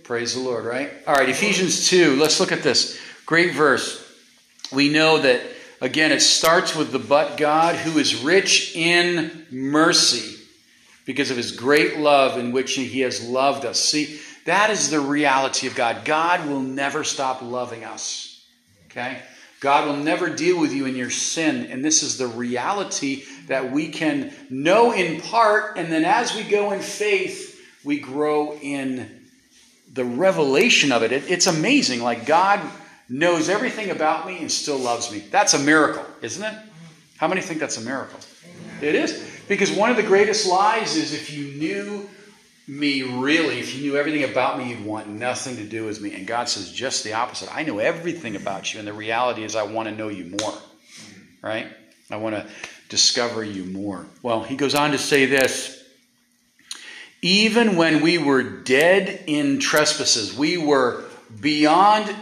Praise 0.03 0.33
the 0.33 0.41
Lord, 0.41 0.65
right? 0.65 0.91
All 1.05 1.13
right, 1.13 1.29
Ephesians 1.29 1.89
2. 1.89 2.15
Let's 2.15 2.39
look 2.39 2.51
at 2.51 2.63
this. 2.63 2.99
Great 3.25 3.53
verse. 3.53 4.01
We 4.71 4.89
know 4.89 5.19
that, 5.19 5.41
again, 5.81 6.11
it 6.11 6.21
starts 6.21 6.75
with 6.75 6.91
the 6.91 6.99
but 6.99 7.37
God 7.37 7.75
who 7.75 7.99
is 7.99 8.23
rich 8.23 8.75
in 8.75 9.45
mercy 9.51 10.41
because 11.05 11.29
of 11.29 11.37
his 11.37 11.51
great 11.51 11.97
love 11.97 12.37
in 12.37 12.51
which 12.51 12.73
he 12.73 13.01
has 13.01 13.27
loved 13.27 13.65
us. 13.65 13.79
See, 13.79 14.19
that 14.45 14.69
is 14.69 14.89
the 14.89 14.99
reality 14.99 15.67
of 15.67 15.75
God. 15.75 16.05
God 16.05 16.47
will 16.47 16.61
never 16.61 17.03
stop 17.03 17.41
loving 17.41 17.83
us. 17.83 18.45
Okay? 18.85 19.19
God 19.65 19.87
will 19.87 19.97
never 19.97 20.29
deal 20.29 20.59
with 20.59 20.73
you 20.73 20.85
in 20.85 20.95
your 20.95 21.09
sin. 21.09 21.71
And 21.71 21.83
this 21.83 22.03
is 22.03 22.19
the 22.19 22.27
reality 22.27 23.23
that 23.47 23.71
we 23.71 23.89
can 23.89 24.31
know 24.47 24.91
in 24.91 25.19
part. 25.19 25.79
And 25.79 25.91
then 25.91 26.05
as 26.05 26.35
we 26.35 26.43
go 26.43 26.71
in 26.71 26.81
faith, 26.81 27.59
we 27.83 27.99
grow 27.99 28.53
in 28.61 29.25
the 29.91 30.05
revelation 30.05 30.91
of 30.91 31.01
it. 31.01 31.11
it 31.11 31.31
it's 31.31 31.47
amazing. 31.47 32.03
Like 32.03 32.27
God 32.27 32.59
knows 33.09 33.49
everything 33.49 33.89
about 33.89 34.27
me 34.27 34.37
and 34.37 34.51
still 34.51 34.77
loves 34.77 35.11
me. 35.11 35.23
That's 35.31 35.55
a 35.55 35.59
miracle, 35.59 36.05
isn't 36.21 36.43
it? 36.43 36.53
How 37.17 37.27
many 37.27 37.41
think 37.41 37.59
that's 37.59 37.77
a 37.77 37.81
miracle? 37.81 38.19
It 38.83 38.93
is. 38.93 39.27
Because 39.47 39.71
one 39.71 39.89
of 39.89 39.97
the 39.97 40.03
greatest 40.03 40.47
lies 40.47 40.95
is 40.95 41.11
if 41.11 41.33
you 41.33 41.57
knew 41.57 42.07
me 42.67 43.03
really, 43.03 43.59
if 43.59 43.75
you 43.75 43.81
knew 43.81 43.97
everything 43.97 44.23
about 44.23 44.57
me, 44.57 44.69
you'd 44.69 44.85
want 44.85 45.07
nothing 45.07 45.57
to 45.57 45.63
do 45.63 45.85
with 45.85 46.01
me. 46.01 46.13
And 46.13 46.25
God 46.25 46.49
says 46.49 46.71
just 46.71 47.03
the 47.03 47.13
opposite. 47.13 47.55
I 47.55 47.63
know 47.63 47.79
everything 47.79 48.35
about 48.35 48.73
you, 48.73 48.79
and 48.79 48.87
the 48.87 48.93
reality 48.93 49.43
is 49.43 49.55
I 49.55 49.63
want 49.63 49.87
to 49.89 49.95
know 49.95 50.09
you 50.09 50.35
more. 50.41 50.53
Right? 51.41 51.67
I 52.09 52.17
want 52.17 52.35
to 52.35 52.47
discover 52.89 53.43
you 53.43 53.65
more. 53.65 54.05
Well, 54.23 54.43
he 54.43 54.55
goes 54.55 54.73
on 54.73 54.91
to 54.91 54.97
say 54.97 55.25
this 55.25 55.83
even 57.21 57.75
when 57.75 58.01
we 58.01 58.19
were 58.19 58.43
dead 58.43 59.23
in 59.25 59.59
trespasses, 59.59 60.37
we 60.37 60.57
were 60.57 61.03
beyond 61.41 62.15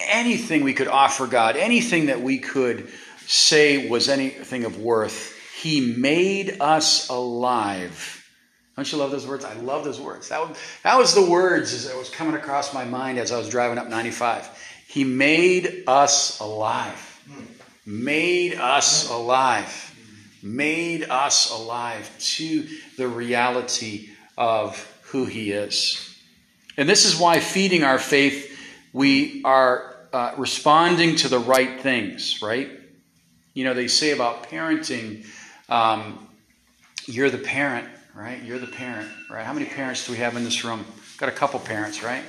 anything 0.00 0.64
we 0.64 0.72
could 0.72 0.88
offer 0.88 1.26
God, 1.26 1.56
anything 1.56 2.06
that 2.06 2.22
we 2.22 2.38
could 2.38 2.88
say 3.26 3.88
was 3.88 4.08
anything 4.08 4.64
of 4.64 4.80
worth. 4.80 5.38
He 5.60 5.94
made 5.94 6.56
us 6.60 7.10
alive 7.10 8.17
don't 8.78 8.92
you 8.92 8.98
love 8.98 9.10
those 9.10 9.26
words? 9.26 9.44
I 9.44 9.54
love 9.54 9.82
those 9.82 10.00
words. 10.00 10.28
That 10.28 10.48
was, 10.48 10.56
that 10.84 10.96
was 10.96 11.12
the 11.12 11.28
words 11.28 11.88
that 11.88 11.96
was 11.96 12.10
coming 12.10 12.34
across 12.34 12.72
my 12.72 12.84
mind 12.84 13.18
as 13.18 13.32
I 13.32 13.36
was 13.36 13.48
driving 13.48 13.76
up 13.76 13.88
95. 13.88 14.48
He 14.86 15.02
made 15.02 15.82
us 15.88 16.38
alive. 16.38 17.20
Made 17.84 18.54
us 18.54 19.10
alive. 19.10 19.92
Made 20.44 21.10
us 21.10 21.50
alive 21.50 22.08
to 22.36 22.68
the 22.96 23.08
reality 23.08 24.10
of 24.36 24.78
who 25.06 25.24
He 25.24 25.50
is. 25.50 26.16
And 26.76 26.88
this 26.88 27.04
is 27.04 27.18
why 27.18 27.40
feeding 27.40 27.82
our 27.82 27.98
faith, 27.98 28.56
we 28.92 29.42
are 29.42 29.96
uh, 30.12 30.34
responding 30.36 31.16
to 31.16 31.28
the 31.28 31.40
right 31.40 31.80
things, 31.80 32.40
right? 32.42 32.70
You 33.54 33.64
know, 33.64 33.74
they 33.74 33.88
say 33.88 34.12
about 34.12 34.44
parenting, 34.44 35.26
um, 35.68 36.28
you're 37.06 37.28
the 37.28 37.38
parent 37.38 37.88
right? 38.18 38.42
You're 38.42 38.58
the 38.58 38.66
parent, 38.66 39.08
right? 39.30 39.46
How 39.46 39.52
many 39.52 39.66
parents 39.66 40.04
do 40.04 40.10
we 40.10 40.18
have 40.18 40.36
in 40.36 40.42
this 40.42 40.64
room? 40.64 40.84
Got 41.18 41.28
a 41.28 41.32
couple 41.32 41.60
parents, 41.60 42.02
right? 42.02 42.24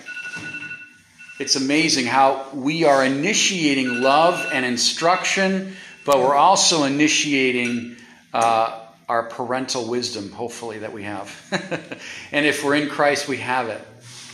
It's 1.40 1.56
amazing 1.56 2.06
how 2.06 2.48
we 2.54 2.84
are 2.84 3.04
initiating 3.04 4.00
love 4.00 4.52
and 4.54 4.64
instruction, 4.64 5.76
but 6.06 6.20
we're 6.20 6.36
also 6.36 6.84
initiating 6.84 7.96
uh, 8.36 8.82
our 9.08 9.24
parental 9.30 9.88
wisdom, 9.88 10.32
hopefully, 10.32 10.78
that 10.80 10.94
we 10.94 11.04
have. 11.04 11.36
and 12.32 12.46
if 12.46 12.64
we're 12.64 12.76
in 12.76 12.88
Christ, 12.88 13.28
we 13.28 13.38
have 13.38 13.70
it. 13.70 13.82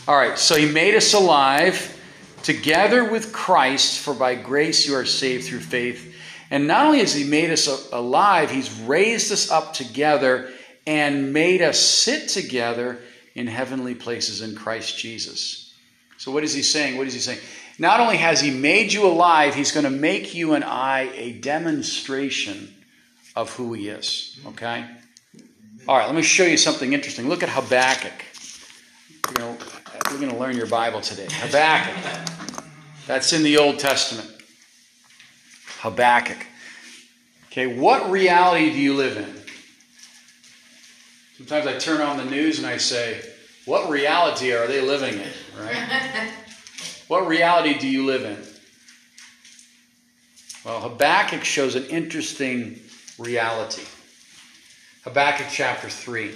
All 0.06 0.16
right, 0.16 0.38
so 0.38 0.56
He 0.56 0.70
made 0.70 0.94
us 0.94 1.14
alive 1.14 1.98
together 2.42 3.10
with 3.10 3.32
Christ, 3.32 4.00
for 4.00 4.12
by 4.12 4.34
grace 4.34 4.86
you 4.86 4.94
are 4.94 5.06
saved 5.06 5.46
through 5.46 5.60
faith. 5.60 6.14
And 6.50 6.66
not 6.66 6.84
only 6.84 6.98
has 6.98 7.14
He 7.14 7.24
made 7.24 7.50
us 7.50 7.90
alive, 7.92 8.50
He's 8.50 8.78
raised 8.80 9.32
us 9.32 9.50
up 9.50 9.72
together 9.72 10.50
and 10.86 11.32
made 11.32 11.62
us 11.62 11.78
sit 11.78 12.28
together 12.28 13.00
in 13.34 13.46
heavenly 13.46 13.94
places 13.94 14.40
in 14.40 14.54
Christ 14.54 14.96
Jesus. 14.98 15.74
So, 16.16 16.32
what 16.32 16.44
is 16.44 16.54
he 16.54 16.62
saying? 16.62 16.96
What 16.96 17.06
is 17.06 17.14
he 17.14 17.20
saying? 17.20 17.40
Not 17.78 18.00
only 18.00 18.16
has 18.16 18.40
he 18.40 18.50
made 18.50 18.92
you 18.92 19.06
alive, 19.06 19.54
he's 19.54 19.72
going 19.72 19.84
to 19.84 19.90
make 19.90 20.34
you 20.34 20.54
and 20.54 20.64
I 20.64 21.10
a 21.14 21.32
demonstration 21.32 22.74
of 23.34 23.54
who 23.54 23.74
he 23.74 23.88
is. 23.88 24.38
Okay? 24.46 24.86
All 25.86 25.96
right, 25.96 26.06
let 26.06 26.14
me 26.14 26.22
show 26.22 26.44
you 26.44 26.56
something 26.56 26.94
interesting. 26.94 27.28
Look 27.28 27.42
at 27.42 27.50
Habakkuk. 27.50 28.24
Going 29.34 29.58
to, 29.58 29.64
we're 30.10 30.18
going 30.18 30.30
to 30.30 30.38
learn 30.38 30.56
your 30.56 30.66
Bible 30.66 31.00
today. 31.00 31.26
Habakkuk. 31.30 32.64
That's 33.06 33.32
in 33.32 33.42
the 33.42 33.58
Old 33.58 33.78
Testament. 33.78 34.30
Habakkuk. 35.80 36.38
Okay, 37.48 37.66
what 37.66 38.10
reality 38.10 38.70
do 38.70 38.78
you 38.78 38.94
live 38.94 39.16
in? 39.16 39.45
Sometimes 41.36 41.66
I 41.66 41.76
turn 41.76 42.00
on 42.00 42.16
the 42.16 42.24
news 42.24 42.58
and 42.58 42.66
I 42.66 42.78
say, 42.78 43.20
what 43.66 43.90
reality 43.90 44.52
are 44.52 44.66
they 44.66 44.80
living 44.80 45.20
in, 45.20 45.30
right? 45.60 46.30
what 47.08 47.26
reality 47.26 47.78
do 47.78 47.86
you 47.86 48.06
live 48.06 48.24
in? 48.24 48.38
Well, 50.64 50.80
Habakkuk 50.80 51.44
shows 51.44 51.74
an 51.74 51.84
interesting 51.86 52.80
reality. 53.18 53.84
Habakkuk 55.04 55.48
chapter 55.50 55.90
3. 55.90 56.34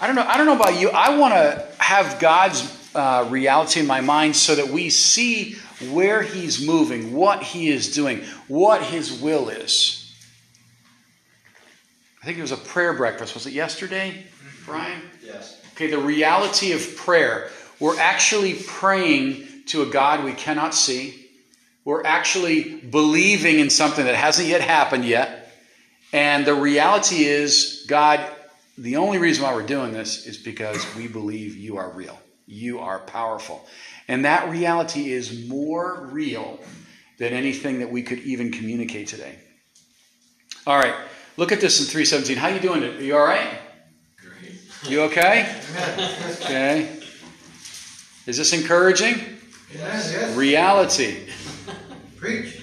I 0.00 0.06
don't 0.06 0.14
know, 0.14 0.26
I 0.26 0.36
don't 0.36 0.46
know 0.46 0.56
about 0.56 0.80
you. 0.80 0.90
I 0.90 1.18
want 1.18 1.34
to 1.34 1.66
have 1.78 2.20
God's 2.20 2.90
uh, 2.94 3.26
reality 3.28 3.80
in 3.80 3.86
my 3.86 4.00
mind 4.00 4.36
so 4.36 4.54
that 4.54 4.68
we 4.68 4.90
see 4.90 5.54
where 5.90 6.22
he's 6.22 6.64
moving, 6.64 7.12
what 7.12 7.42
he 7.42 7.68
is 7.68 7.92
doing, 7.92 8.20
what 8.46 8.80
his 8.80 9.20
will 9.20 9.48
is. 9.48 10.01
I 12.22 12.26
think 12.26 12.38
it 12.38 12.42
was 12.42 12.52
a 12.52 12.56
prayer 12.56 12.92
breakfast. 12.92 13.34
Was 13.34 13.46
it 13.46 13.52
yesterday, 13.52 14.10
mm-hmm. 14.10 14.64
Brian? 14.64 15.02
Yes. 15.24 15.60
Okay, 15.72 15.88
the 15.88 15.98
reality 15.98 16.72
of 16.72 16.96
prayer. 16.96 17.50
We're 17.80 17.98
actually 17.98 18.54
praying 18.54 19.48
to 19.66 19.82
a 19.82 19.86
God 19.86 20.22
we 20.22 20.32
cannot 20.32 20.72
see. 20.72 21.18
We're 21.84 22.04
actually 22.04 22.76
believing 22.76 23.58
in 23.58 23.70
something 23.70 24.04
that 24.04 24.14
hasn't 24.14 24.46
yet 24.46 24.60
happened 24.60 25.04
yet. 25.04 25.52
And 26.12 26.46
the 26.46 26.54
reality 26.54 27.24
is, 27.24 27.84
God, 27.88 28.24
the 28.78 28.96
only 28.96 29.18
reason 29.18 29.42
why 29.42 29.54
we're 29.54 29.66
doing 29.66 29.92
this 29.92 30.26
is 30.26 30.36
because 30.36 30.86
we 30.94 31.08
believe 31.08 31.56
you 31.56 31.76
are 31.78 31.90
real. 31.90 32.20
You 32.46 32.78
are 32.78 33.00
powerful. 33.00 33.66
And 34.06 34.24
that 34.24 34.48
reality 34.48 35.10
is 35.10 35.48
more 35.48 36.06
real 36.12 36.60
than 37.18 37.32
anything 37.32 37.80
that 37.80 37.90
we 37.90 38.02
could 38.02 38.20
even 38.20 38.52
communicate 38.52 39.08
today. 39.08 39.36
All 40.66 40.78
right. 40.78 40.94
Look 41.36 41.50
at 41.52 41.60
this 41.60 41.80
in 41.80 41.86
317. 41.86 42.36
How 42.36 42.48
you 42.48 42.60
doing? 42.60 42.84
Are 42.84 43.00
you 43.00 43.16
all 43.16 43.24
right? 43.24 43.58
Great. 44.20 44.60
You 44.88 45.02
okay? 45.02 45.58
Okay. 46.42 46.98
Is 48.26 48.36
this 48.36 48.52
encouraging? 48.52 49.14
Yes, 49.72 50.12
yes. 50.12 50.36
Reality. 50.36 51.28
Preach. 52.16 52.60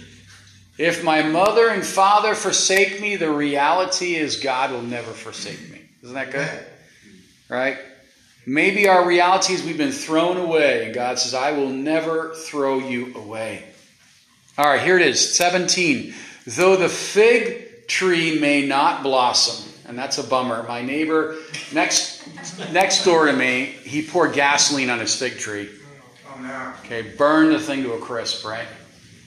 If 0.77 1.03
my 1.03 1.23
mother 1.23 1.69
and 1.69 1.84
father 1.84 2.36
forsake 2.36 3.01
me, 3.01 3.15
the 3.15 3.32
reality 3.32 4.15
is 4.15 4.38
God 4.38 4.71
will 4.71 4.82
never 4.82 5.12
forsake 5.12 5.71
me. 5.71 5.82
Isn't 6.03 6.15
that 6.15 6.32
good? 6.32 6.65
Right? 7.49 7.77
Maybe 8.45 8.88
our 8.88 9.05
reality 9.05 9.53
is 9.53 9.63
we've 9.63 9.77
been 9.77 9.91
thrown 9.91 10.38
away, 10.38 10.86
and 10.86 10.93
God 10.93 11.19
says, 11.19 11.34
I 11.34 11.51
will 11.51 11.69
never 11.69 12.34
throw 12.34 12.79
you 12.79 13.13
away. 13.15 13.65
All 14.58 14.65
right, 14.65 14.82
here 14.82 14.97
it 14.97 15.05
is 15.05 15.36
17. 15.36 16.13
Though 16.45 16.75
the 16.75 16.89
fig 16.89 17.68
tree 17.89 18.39
may 18.39 18.65
not 18.65 19.04
blossom. 19.04 19.65
And 19.86 19.97
that's 19.97 20.19
a 20.19 20.23
bummer. 20.23 20.63
My 20.67 20.84
neighbor 20.84 21.38
next 21.73 22.28
next 22.71 23.04
door 23.04 23.25
to 23.25 23.34
me, 23.34 23.65
he 23.65 24.04
poured 24.04 24.34
gasoline 24.34 24.89
on 24.89 24.99
his 24.99 25.15
fig 25.15 25.38
tree. 25.38 25.69
Okay, 26.86 27.02
burned 27.02 27.52
the 27.52 27.60
thing 27.60 27.84
to 27.84 27.93
a 27.93 27.99
crisp, 27.99 28.45
right? 28.45 28.67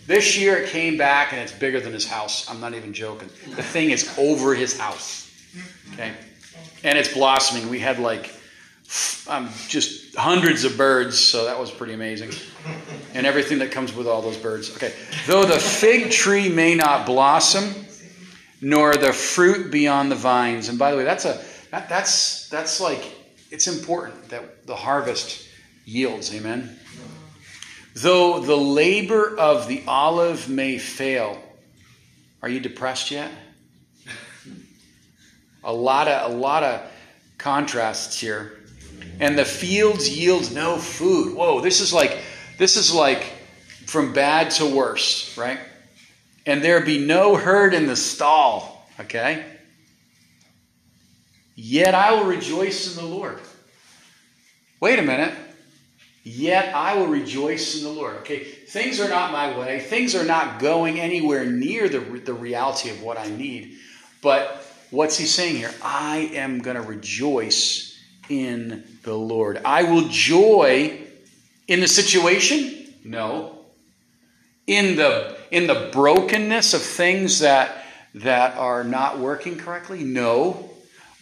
This 0.07 0.38
year 0.38 0.57
it 0.59 0.70
came 0.70 0.96
back 0.96 1.33
and 1.33 1.40
it's 1.40 1.53
bigger 1.53 1.81
than 1.81 1.92
his 1.92 2.07
house. 2.07 2.48
I'm 2.48 2.61
not 2.61 2.75
even 2.75 2.92
joking. 2.92 3.29
The 3.55 3.62
thing 3.62 3.90
is 3.90 4.16
over 4.18 4.55
his 4.55 4.79
house. 4.79 5.31
Okay? 5.92 6.12
And 6.83 6.98
it's 6.98 7.12
blossoming. 7.12 7.68
We 7.68 7.79
had 7.79 7.98
like 7.98 8.35
um, 9.29 9.48
just 9.68 10.16
hundreds 10.16 10.64
of 10.64 10.77
birds, 10.77 11.18
so 11.18 11.44
that 11.44 11.59
was 11.59 11.70
pretty 11.70 11.92
amazing. 11.92 12.31
And 13.14 13.27
everything 13.27 13.59
that 13.61 13.70
comes 13.70 13.94
with 13.94 14.07
all 14.07 14.22
those 14.22 14.37
birds. 14.37 14.75
Okay. 14.77 14.92
Though 15.27 15.44
the 15.44 15.59
fig 15.59 16.11
tree 16.11 16.48
may 16.48 16.75
not 16.75 17.07
blossom, 17.07 17.87
nor 18.62 18.94
the 18.94 19.12
fruit 19.12 19.72
beyond 19.72 20.11
the 20.11 20.16
vines. 20.16 20.68
And 20.68 20.79
by 20.79 20.92
the 20.92 20.96
way, 20.96 21.05
that's 21.05 21.25
a 21.27 21.44
that, 21.72 21.88
that's 21.88 22.48
that's 22.48 22.81
like 22.81 23.12
it's 23.51 23.66
important 23.66 24.29
that 24.31 24.66
the 24.66 24.77
harvest 24.77 25.48
yields. 25.85 26.35
Amen. 26.35 26.79
Though 27.94 28.38
the 28.38 28.57
labor 28.57 29.37
of 29.37 29.68
the 29.68 29.83
olive 29.87 30.48
may 30.48 30.79
fail, 30.79 31.42
are 32.40 32.48
you 32.48 32.61
depressed 32.61 33.11
yet? 33.11 33.31
A 35.64 35.72
lot 35.72 36.09
of 36.09 36.33
a 36.33 36.35
lot 36.35 36.62
of 36.62 36.81
contrasts 37.38 38.18
here. 38.18 38.59
And 39.20 39.38
the 39.38 39.44
fields 39.44 40.09
yield 40.09 40.53
no 40.53 40.79
food. 40.79 41.37
Whoa, 41.37 41.61
this 41.61 41.81
is 41.81 41.92
like 41.92 42.18
this 42.59 42.77
is 42.77 42.94
like 42.94 43.33
from 43.87 44.12
bad 44.12 44.51
to 44.53 44.66
worse, 44.66 45.37
right? 45.37 45.59
And 46.44 46.62
there 46.62 46.81
be 46.81 47.05
no 47.05 47.37
herd 47.37 47.74
in 47.74 47.87
the 47.87 47.96
stall, 47.96 48.88
okay? 48.98 49.44
Yet 51.55 51.94
I 51.94 52.12
will 52.12 52.24
rejoice 52.24 52.96
in 52.96 53.02
the 53.02 53.09
Lord. 53.09 53.38
Wait 54.81 54.98
a 54.98 55.02
minute. 55.02 55.35
Yet 56.24 56.74
I 56.74 56.96
will 56.96 57.09
rejoice 57.09 57.76
in 57.76 57.85
the 57.85 57.90
Lord. 57.90 58.16
Okay, 58.18 58.44
things 58.44 59.00
are 59.00 59.09
not 59.09 59.33
my 59.33 59.59
way. 59.59 59.81
Things 59.81 60.14
are 60.14 60.24
not 60.24 60.61
going 60.61 61.00
anywhere 61.00 61.44
near 61.46 61.88
the, 61.88 61.98
the 61.98 62.35
reality 62.35 62.90
of 62.90 63.02
what 63.02 63.18
I 63.18 63.28
need. 63.28 63.76
But 64.22 64.64
what's 64.90 65.18
he 65.18 65.26
saying 65.26 65.57
here? 65.57 65.72
I 65.83 66.31
am 66.35 66.61
going 66.61 66.76
to 66.76 66.83
rejoice 66.83 67.98
in 68.28 68.85
the 69.02 69.14
Lord. 69.14 69.61
I 69.64 69.83
will 69.83 70.09
joy 70.09 71.00
in 71.66 71.81
the 71.81 71.88
situation? 71.88 72.94
No. 73.05 73.59
In 74.66 74.94
the 74.96 75.37
in 75.52 75.68
the 75.68 75.90
brokenness 75.92 76.74
of 76.74 76.82
things 76.82 77.38
that 77.38 77.84
that 78.14 78.56
are 78.56 78.84
not 78.84 79.18
working 79.18 79.56
correctly? 79.56 80.02
No. 80.02 80.70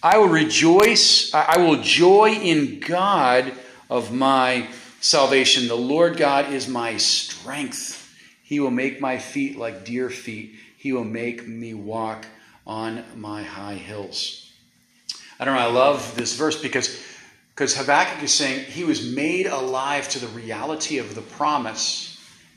I 0.02 0.18
will 0.18 0.28
rejoice, 0.28 1.32
I 1.34 1.58
will 1.58 1.82
joy 1.82 2.30
in 2.32 2.80
God 2.80 3.52
of 3.90 4.12
my 4.12 4.68
salvation. 5.00 5.68
The 5.68 5.74
Lord 5.74 6.16
God 6.16 6.52
is 6.52 6.66
my 6.66 6.96
strength. 6.96 7.96
He 8.42 8.60
will 8.60 8.70
make 8.70 9.00
my 9.00 9.18
feet 9.18 9.58
like 9.58 9.84
deer 9.84 10.08
feet. 10.08 10.54
He 10.78 10.92
will 10.92 11.04
make 11.04 11.46
me 11.46 11.74
walk 11.74 12.26
on 12.66 13.04
my 13.14 13.42
high 13.42 13.74
hills. 13.74 14.50
I 15.38 15.44
don't 15.44 15.54
know, 15.54 15.60
I 15.60 15.70
love 15.70 16.16
this 16.16 16.34
verse 16.34 16.60
because, 16.60 17.02
because 17.54 17.76
Habakkuk 17.76 18.22
is 18.22 18.32
saying 18.32 18.64
he 18.64 18.84
was 18.84 19.14
made 19.14 19.46
alive 19.46 20.08
to 20.10 20.18
the 20.18 20.28
reality 20.28 20.98
of 20.98 21.14
the 21.14 21.22
promise. 21.22 22.09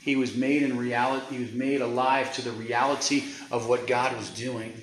He 0.04 0.16
was 0.16 0.36
made 0.36 0.62
in 0.62 0.76
reality, 0.76 1.36
he 1.36 1.42
was 1.42 1.52
made 1.52 1.80
alive 1.80 2.34
to 2.34 2.42
the 2.42 2.50
reality 2.52 3.24
of 3.50 3.66
what 3.66 3.86
God 3.86 4.14
was 4.14 4.28
doing. 4.28 4.74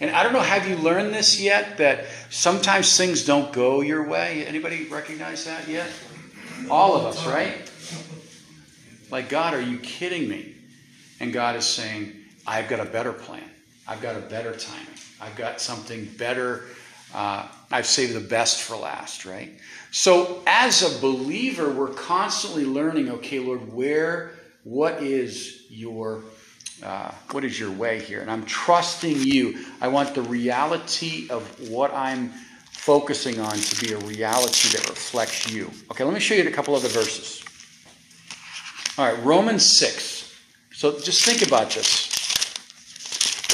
And 0.00 0.10
I 0.10 0.24
don't 0.24 0.32
know, 0.32 0.40
have 0.40 0.68
you 0.68 0.74
learned 0.74 1.14
this 1.14 1.40
yet? 1.40 1.78
That 1.78 2.06
sometimes 2.30 2.96
things 2.96 3.24
don't 3.24 3.52
go 3.52 3.80
your 3.80 4.08
way? 4.08 4.44
Anybody 4.44 4.88
recognize 4.88 5.44
that 5.44 5.68
yet? 5.68 5.88
All 6.68 6.96
of 6.96 7.04
us, 7.04 7.24
right? 7.28 7.70
Like, 9.12 9.28
God, 9.28 9.54
are 9.54 9.60
you 9.60 9.78
kidding 9.78 10.28
me? 10.28 10.56
And 11.20 11.32
God 11.32 11.54
is 11.54 11.64
saying, 11.64 12.12
I've 12.44 12.68
got 12.68 12.80
a 12.80 12.90
better 12.90 13.12
plan. 13.12 13.48
I've 13.86 14.02
got 14.02 14.16
a 14.16 14.20
better 14.20 14.52
timing. 14.52 14.98
I've 15.20 15.36
got 15.36 15.60
something 15.60 16.06
better. 16.18 16.64
Uh, 17.14 17.46
I've 17.70 17.86
saved 17.86 18.14
the 18.14 18.28
best 18.28 18.62
for 18.62 18.76
last, 18.76 19.24
right? 19.24 19.52
So, 19.96 20.42
as 20.44 20.82
a 20.82 21.00
believer, 21.00 21.70
we're 21.70 21.86
constantly 21.86 22.64
learning 22.64 23.10
okay, 23.10 23.38
Lord, 23.38 23.72
where, 23.72 24.32
what 24.64 25.00
is 25.04 25.66
your 25.68 26.24
uh, 26.82 27.12
what 27.30 27.44
is 27.44 27.60
your 27.60 27.70
way 27.70 28.00
here? 28.00 28.20
And 28.20 28.28
I'm 28.28 28.44
trusting 28.44 29.20
you. 29.20 29.64
I 29.80 29.86
want 29.86 30.16
the 30.16 30.22
reality 30.22 31.28
of 31.30 31.44
what 31.70 31.94
I'm 31.94 32.30
focusing 32.72 33.38
on 33.38 33.56
to 33.56 33.86
be 33.86 33.92
a 33.92 33.98
reality 33.98 34.76
that 34.76 34.84
reflects 34.88 35.48
you. 35.48 35.70
Okay, 35.92 36.02
let 36.02 36.12
me 36.12 36.18
show 36.18 36.34
you 36.34 36.48
a 36.48 36.50
couple 36.50 36.74
other 36.74 36.88
verses. 36.88 37.44
All 38.98 39.06
right, 39.06 39.24
Romans 39.24 39.64
6. 39.64 40.36
So 40.72 40.98
just 40.98 41.24
think 41.24 41.46
about 41.46 41.70
this. 41.70 42.10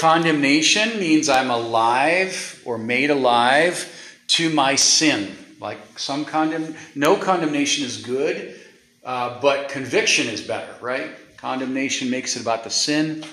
Condemnation 0.00 0.98
means 0.98 1.28
I'm 1.28 1.50
alive 1.50 2.62
or 2.64 2.78
made 2.78 3.10
alive 3.10 4.24
to 4.28 4.48
my 4.48 4.76
sin. 4.76 5.36
Like 5.60 5.98
some 5.98 6.24
condemn, 6.24 6.74
no 6.94 7.16
condemnation 7.16 7.84
is 7.84 7.98
good, 7.98 8.58
uh, 9.04 9.40
but 9.40 9.68
conviction 9.68 10.26
is 10.26 10.40
better, 10.40 10.74
right? 10.80 11.10
Condemnation 11.36 12.08
makes 12.10 12.36
it 12.36 12.42
about 12.42 12.64
the 12.64 12.70
sin, 12.70 13.24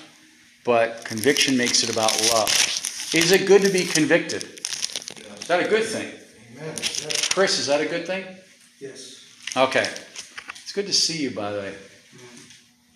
but 0.64 1.04
conviction 1.04 1.56
makes 1.56 1.82
it 1.82 1.90
about 1.90 2.12
love. 2.32 2.50
Is 3.14 3.32
it 3.32 3.46
good 3.46 3.62
to 3.62 3.70
be 3.70 3.84
convicted? 3.84 4.42
Is 4.44 5.46
that 5.48 5.64
a 5.64 5.68
good 5.68 5.84
thing? 5.84 6.12
Amen. 6.56 6.74
Chris, 7.30 7.58
is 7.58 7.66
that 7.66 7.80
a 7.80 7.86
good 7.86 8.06
thing? 8.06 8.24
yes. 8.78 9.24
Okay. 9.56 9.88
It's 10.62 10.72
good 10.72 10.86
to 10.86 10.92
see 10.92 11.22
you, 11.22 11.30
by 11.30 11.50
the 11.50 11.58
way. 11.58 11.74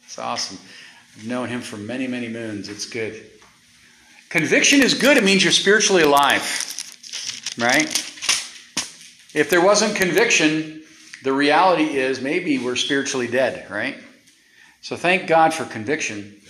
It's 0.04 0.18
awesome. 0.18 0.58
I've 1.16 1.26
known 1.26 1.48
him 1.48 1.62
for 1.62 1.78
many, 1.78 2.06
many 2.06 2.28
moons. 2.28 2.68
It's 2.68 2.84
good. 2.84 3.30
Conviction 4.28 4.82
is 4.82 4.92
good. 4.92 5.16
It 5.16 5.24
means 5.24 5.42
you're 5.42 5.52
spiritually 5.52 6.02
alive, 6.02 6.42
right? 7.58 8.11
If 9.34 9.48
there 9.48 9.64
wasn't 9.64 9.96
conviction, 9.96 10.82
the 11.22 11.32
reality 11.32 11.96
is 11.96 12.20
maybe 12.20 12.58
we're 12.58 12.76
spiritually 12.76 13.28
dead, 13.28 13.70
right? 13.70 13.96
So 14.82 14.96
thank 14.96 15.26
God 15.26 15.54
for 15.54 15.64
conviction. 15.64 16.40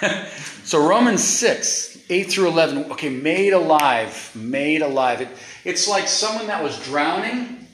so 0.64 0.86
Romans 0.86 1.22
6, 1.22 2.06
8 2.10 2.22
through 2.24 2.48
11. 2.48 2.92
Okay, 2.92 3.10
made 3.10 3.52
alive. 3.52 4.32
Made 4.34 4.82
alive. 4.82 5.20
It, 5.20 5.28
it's 5.64 5.86
like 5.86 6.08
someone 6.08 6.48
that 6.48 6.62
was 6.62 6.82
drowning. 6.84 7.66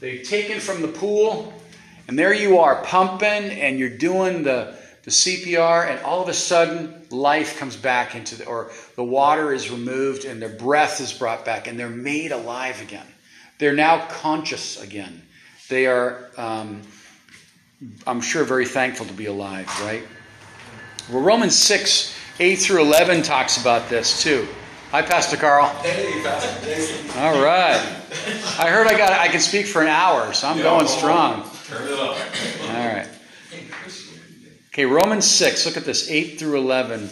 They've 0.00 0.26
taken 0.26 0.58
from 0.58 0.82
the 0.82 0.88
pool, 0.88 1.52
and 2.08 2.18
there 2.18 2.34
you 2.34 2.58
are 2.58 2.82
pumping, 2.82 3.28
and 3.28 3.78
you're 3.78 3.96
doing 3.96 4.42
the, 4.42 4.76
the 5.04 5.12
CPR, 5.12 5.88
and 5.88 6.00
all 6.04 6.20
of 6.20 6.28
a 6.28 6.34
sudden 6.34 7.06
life 7.10 7.58
comes 7.58 7.76
back 7.76 8.16
into 8.16 8.34
the, 8.34 8.46
or 8.46 8.72
the 8.96 9.04
water 9.04 9.52
is 9.52 9.70
removed, 9.70 10.24
and 10.24 10.42
their 10.42 10.48
breath 10.48 11.00
is 11.00 11.12
brought 11.12 11.44
back, 11.44 11.68
and 11.68 11.78
they're 11.78 11.88
made 11.88 12.32
alive 12.32 12.82
again. 12.82 13.06
They're 13.62 13.72
now 13.72 14.04
conscious 14.06 14.82
again. 14.82 15.22
They 15.68 15.86
are. 15.86 16.30
Um, 16.36 16.82
I'm 18.08 18.20
sure, 18.20 18.42
very 18.42 18.66
thankful 18.66 19.06
to 19.06 19.12
be 19.12 19.26
alive, 19.26 19.68
right? 19.82 20.02
Well, 21.08 21.22
Romans 21.22 21.56
6, 21.58 22.12
8 22.40 22.56
through 22.56 22.82
11 22.82 23.22
talks 23.22 23.60
about 23.60 23.88
this 23.88 24.20
too. 24.20 24.48
Hi, 24.90 25.02
Pastor 25.02 25.36
Carl. 25.36 25.68
Hey, 25.80 26.10
Pastor 26.24 26.66
Jason. 26.66 27.08
All 27.20 27.40
right. 27.40 27.78
I 28.58 28.68
heard 28.68 28.88
I 28.88 28.98
got 28.98 29.12
I 29.12 29.28
can 29.28 29.38
speak 29.40 29.66
for 29.66 29.80
an 29.80 29.86
hour, 29.86 30.32
so 30.32 30.48
I'm 30.48 30.56
Yeah, 30.56 30.64
going 30.64 30.88
strong. 30.88 31.48
Turn 31.68 31.86
it 31.86 31.92
up. 31.92 32.16
All 32.68 32.94
right. 32.96 33.08
Okay, 34.70 34.86
Romans 34.86 35.30
6, 35.30 35.66
look 35.66 35.76
at 35.76 35.84
this 35.84 36.10
8 36.10 36.36
through 36.36 36.58
11. 36.58 37.08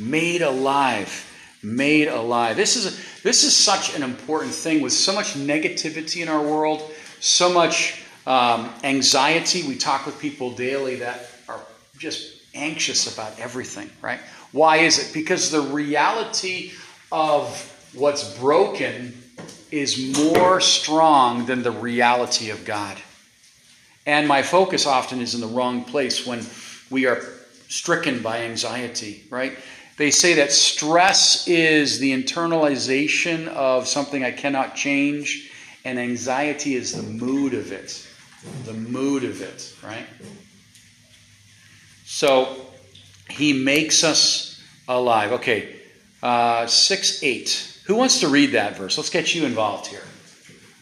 Made 0.00 0.42
alive. 0.42 1.22
Made 1.62 2.08
alive. 2.08 2.56
This 2.56 2.74
is 2.74 2.86
a, 2.86 3.05
this 3.22 3.44
is 3.44 3.56
such 3.56 3.94
an 3.94 4.02
important 4.02 4.52
thing 4.52 4.82
with 4.82 4.92
so 4.92 5.12
much 5.14 5.34
negativity 5.34 6.22
in 6.22 6.28
our 6.28 6.42
world, 6.42 6.90
so 7.20 7.52
much 7.52 8.04
um, 8.26 8.72
anxiety. 8.84 9.66
We 9.66 9.76
talk 9.76 10.06
with 10.06 10.18
people 10.18 10.52
daily 10.52 10.96
that 10.96 11.30
are 11.48 11.60
just 11.98 12.40
anxious 12.54 13.12
about 13.12 13.38
everything, 13.38 13.90
right? 14.00 14.20
Why 14.52 14.78
is 14.78 14.98
it? 14.98 15.12
Because 15.12 15.50
the 15.50 15.60
reality 15.60 16.72
of 17.12 17.72
what's 17.94 18.36
broken 18.38 19.22
is 19.70 20.16
more 20.16 20.60
strong 20.60 21.46
than 21.46 21.62
the 21.62 21.70
reality 21.70 22.50
of 22.50 22.64
God. 22.64 22.96
And 24.06 24.28
my 24.28 24.42
focus 24.42 24.86
often 24.86 25.20
is 25.20 25.34
in 25.34 25.40
the 25.40 25.46
wrong 25.48 25.84
place 25.84 26.26
when 26.26 26.46
we 26.90 27.06
are 27.06 27.22
stricken 27.68 28.22
by 28.22 28.42
anxiety, 28.42 29.24
right? 29.30 29.58
They 29.96 30.10
say 30.10 30.34
that 30.34 30.52
stress 30.52 31.48
is 31.48 31.98
the 31.98 32.12
internalization 32.12 33.48
of 33.48 33.88
something 33.88 34.22
I 34.22 34.30
cannot 34.30 34.76
change, 34.76 35.50
and 35.84 35.98
anxiety 35.98 36.74
is 36.74 36.92
the 36.92 37.02
mood 37.02 37.54
of 37.54 37.72
it. 37.72 38.06
The 38.66 38.74
mood 38.74 39.24
of 39.24 39.40
it, 39.40 39.74
right? 39.82 40.06
So 42.04 42.66
he 43.30 43.52
makes 43.52 44.04
us 44.04 44.62
alive. 44.86 45.32
Okay, 45.32 45.76
uh, 46.22 46.66
6 46.66 47.22
8. 47.22 47.80
Who 47.86 47.94
wants 47.94 48.20
to 48.20 48.28
read 48.28 48.52
that 48.52 48.76
verse? 48.76 48.98
Let's 48.98 49.10
get 49.10 49.34
you 49.34 49.46
involved 49.46 49.86
here. 49.86 50.04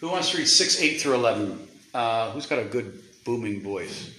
Who 0.00 0.08
wants 0.08 0.30
to 0.30 0.38
read 0.38 0.48
6 0.48 0.80
8 0.80 1.00
through 1.00 1.14
11? 1.14 1.68
Uh, 1.94 2.30
who's 2.32 2.46
got 2.46 2.58
a 2.58 2.64
good 2.64 3.00
booming 3.24 3.62
voice? 3.62 4.10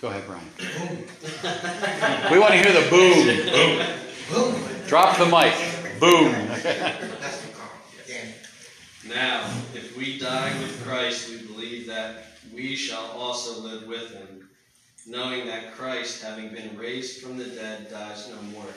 Go 0.00 0.08
ahead, 0.08 0.22
Brian. 0.26 0.46
we 2.30 2.38
want 2.38 2.52
to 2.52 2.58
hear 2.58 2.72
the 2.72 2.88
boom. 2.88 3.26
Boom. 3.50 4.52
boom. 4.52 4.86
Drop 4.86 5.18
the 5.18 5.26
mic. 5.26 5.54
Boom. 5.98 6.32
Now, 9.08 9.44
if 9.74 9.96
we 9.96 10.18
die 10.18 10.56
with 10.60 10.84
Christ, 10.84 11.30
we 11.30 11.38
believe 11.38 11.88
that 11.88 12.26
we 12.54 12.76
shall 12.76 13.06
also 13.06 13.60
live 13.60 13.88
with 13.88 14.12
him, 14.12 14.48
knowing 15.06 15.46
that 15.46 15.74
Christ, 15.74 16.22
having 16.22 16.50
been 16.50 16.76
raised 16.76 17.20
from 17.20 17.36
the 17.36 17.46
dead, 17.46 17.90
dies 17.90 18.28
no 18.28 18.40
more. 18.52 18.70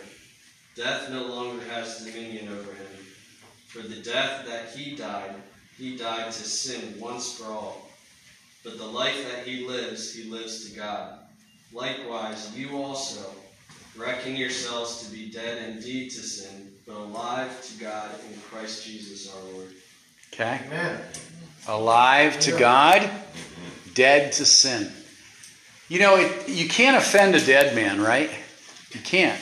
Death 0.75 1.11
no 1.11 1.25
longer 1.25 1.63
has 1.65 1.99
dominion 1.99 2.47
over 2.47 2.71
him. 2.71 2.87
For 3.67 3.83
the 3.83 4.01
death 4.01 4.47
that 4.47 4.69
he 4.69 4.95
died, 4.95 5.35
he 5.77 5.97
died 5.97 6.31
to 6.31 6.43
sin 6.43 6.99
once 6.99 7.33
for 7.37 7.45
all. 7.45 7.90
But 8.63 8.77
the 8.77 8.85
life 8.85 9.27
that 9.29 9.47
he 9.47 9.67
lives, 9.67 10.13
he 10.13 10.29
lives 10.29 10.69
to 10.69 10.75
God. 10.77 11.19
Likewise, 11.73 12.55
you 12.55 12.77
also 12.77 13.33
reckon 13.97 14.35
yourselves 14.35 15.03
to 15.03 15.11
be 15.11 15.31
dead 15.31 15.69
indeed 15.69 16.11
to 16.11 16.19
sin, 16.19 16.71
but 16.85 16.95
alive 16.95 17.61
to 17.65 17.79
God 17.79 18.11
in 18.31 18.39
Christ 18.41 18.85
Jesus 18.85 19.33
our 19.33 19.53
Lord. 19.53 19.69
Okay? 20.33 20.59
Amen. 20.67 21.01
Alive 21.67 22.39
to 22.41 22.57
God, 22.57 23.01
mm-hmm. 23.01 23.93
dead 23.93 24.31
to 24.33 24.45
sin. 24.45 24.91
You 25.89 25.99
know, 25.99 26.17
it, 26.17 26.47
you 26.47 26.69
can't 26.69 26.95
offend 26.95 27.35
a 27.35 27.45
dead 27.45 27.75
man, 27.75 27.99
right? 27.99 28.29
You 28.91 29.01
can't. 29.01 29.39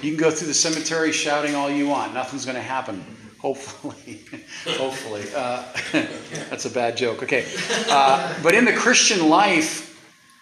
You 0.00 0.10
can 0.12 0.16
go 0.16 0.30
through 0.30 0.48
the 0.48 0.54
cemetery 0.54 1.12
shouting 1.12 1.54
all 1.54 1.70
you 1.70 1.88
want. 1.88 2.14
Nothing's 2.14 2.44
going 2.44 2.56
to 2.56 2.62
happen. 2.62 3.04
Hopefully. 3.42 4.20
Hopefully. 4.78 5.24
Uh, 5.34 5.64
that's 6.48 6.64
a 6.64 6.70
bad 6.70 6.96
joke. 6.96 7.22
Okay. 7.24 7.44
Uh, 7.90 8.32
but 8.42 8.54
in 8.54 8.64
the 8.64 8.72
Christian 8.72 9.28
life, 9.28 9.88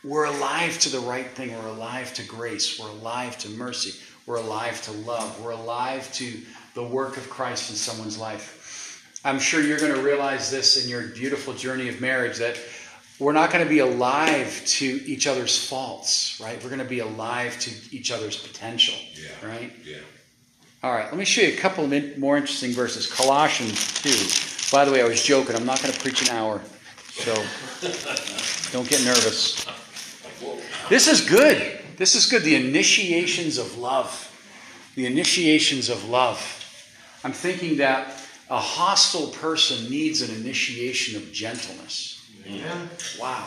we're 0.04 0.26
alive 0.26 0.78
to 0.80 0.90
the 0.90 1.00
right 1.00 1.26
thing. 1.30 1.50
We're 1.56 1.68
alive 1.70 2.12
to 2.14 2.22
grace. 2.26 2.78
We're 2.78 2.90
alive 2.90 3.38
to 3.38 3.48
mercy. 3.50 3.98
We're 4.26 4.36
alive 4.36 4.80
to 4.82 4.92
love. 4.92 5.42
We're 5.42 5.52
alive 5.52 6.12
to 6.14 6.40
the 6.74 6.82
work 6.84 7.16
of 7.16 7.28
Christ 7.30 7.70
in 7.70 7.76
someone's 7.76 8.18
life. 8.18 8.58
I'm 9.24 9.38
sure 9.38 9.62
you're 9.62 9.78
going 9.78 9.94
to 9.94 10.02
realize 10.02 10.50
this 10.50 10.82
in 10.82 10.88
your 10.90 11.08
beautiful 11.08 11.52
journey 11.54 11.88
of 11.88 12.00
marriage 12.00 12.38
that 12.38 12.58
we're 13.18 13.32
not 13.32 13.50
going 13.50 13.64
to 13.64 13.68
be 13.68 13.80
alive 13.80 14.62
to 14.64 14.84
each 14.86 15.26
other's 15.26 15.56
faults, 15.68 16.40
right? 16.42 16.62
We're 16.62 16.70
going 16.70 16.78
to 16.82 16.88
be 16.88 17.00
alive 17.00 17.58
to 17.60 17.70
each 17.94 18.10
other's 18.10 18.36
potential, 18.36 18.94
Yeah. 19.14 19.46
right? 19.48 19.72
Yeah. 19.84 19.98
All 20.82 20.92
right, 20.92 21.04
let 21.04 21.16
me 21.18 21.26
show 21.26 21.42
you 21.42 21.52
a 21.52 21.56
couple 21.56 21.84
of 21.84 22.18
more 22.18 22.38
interesting 22.38 22.70
verses. 22.70 23.06
Colossians 23.06 23.92
2. 24.00 24.74
By 24.74 24.86
the 24.86 24.92
way, 24.92 25.02
I 25.02 25.04
was 25.04 25.22
joking. 25.22 25.54
I'm 25.54 25.66
not 25.66 25.82
going 25.82 25.92
to 25.92 26.00
preach 26.00 26.22
an 26.22 26.34
hour, 26.34 26.62
so 27.10 27.34
don't 28.72 28.88
get 28.88 29.04
nervous. 29.04 29.66
This 30.88 31.06
is 31.06 31.20
good. 31.28 31.80
This 31.98 32.14
is 32.14 32.24
good. 32.24 32.44
The 32.44 32.54
initiations 32.54 33.58
of 33.58 33.76
love. 33.76 34.26
The 34.94 35.04
initiations 35.04 35.90
of 35.90 36.08
love. 36.08 36.38
I'm 37.24 37.32
thinking 37.32 37.76
that 37.76 38.14
a 38.48 38.58
hostile 38.58 39.28
person 39.28 39.90
needs 39.90 40.22
an 40.22 40.34
initiation 40.34 41.20
of 41.20 41.30
gentleness. 41.30 42.26
Amen. 42.46 42.88
Wow. 43.20 43.46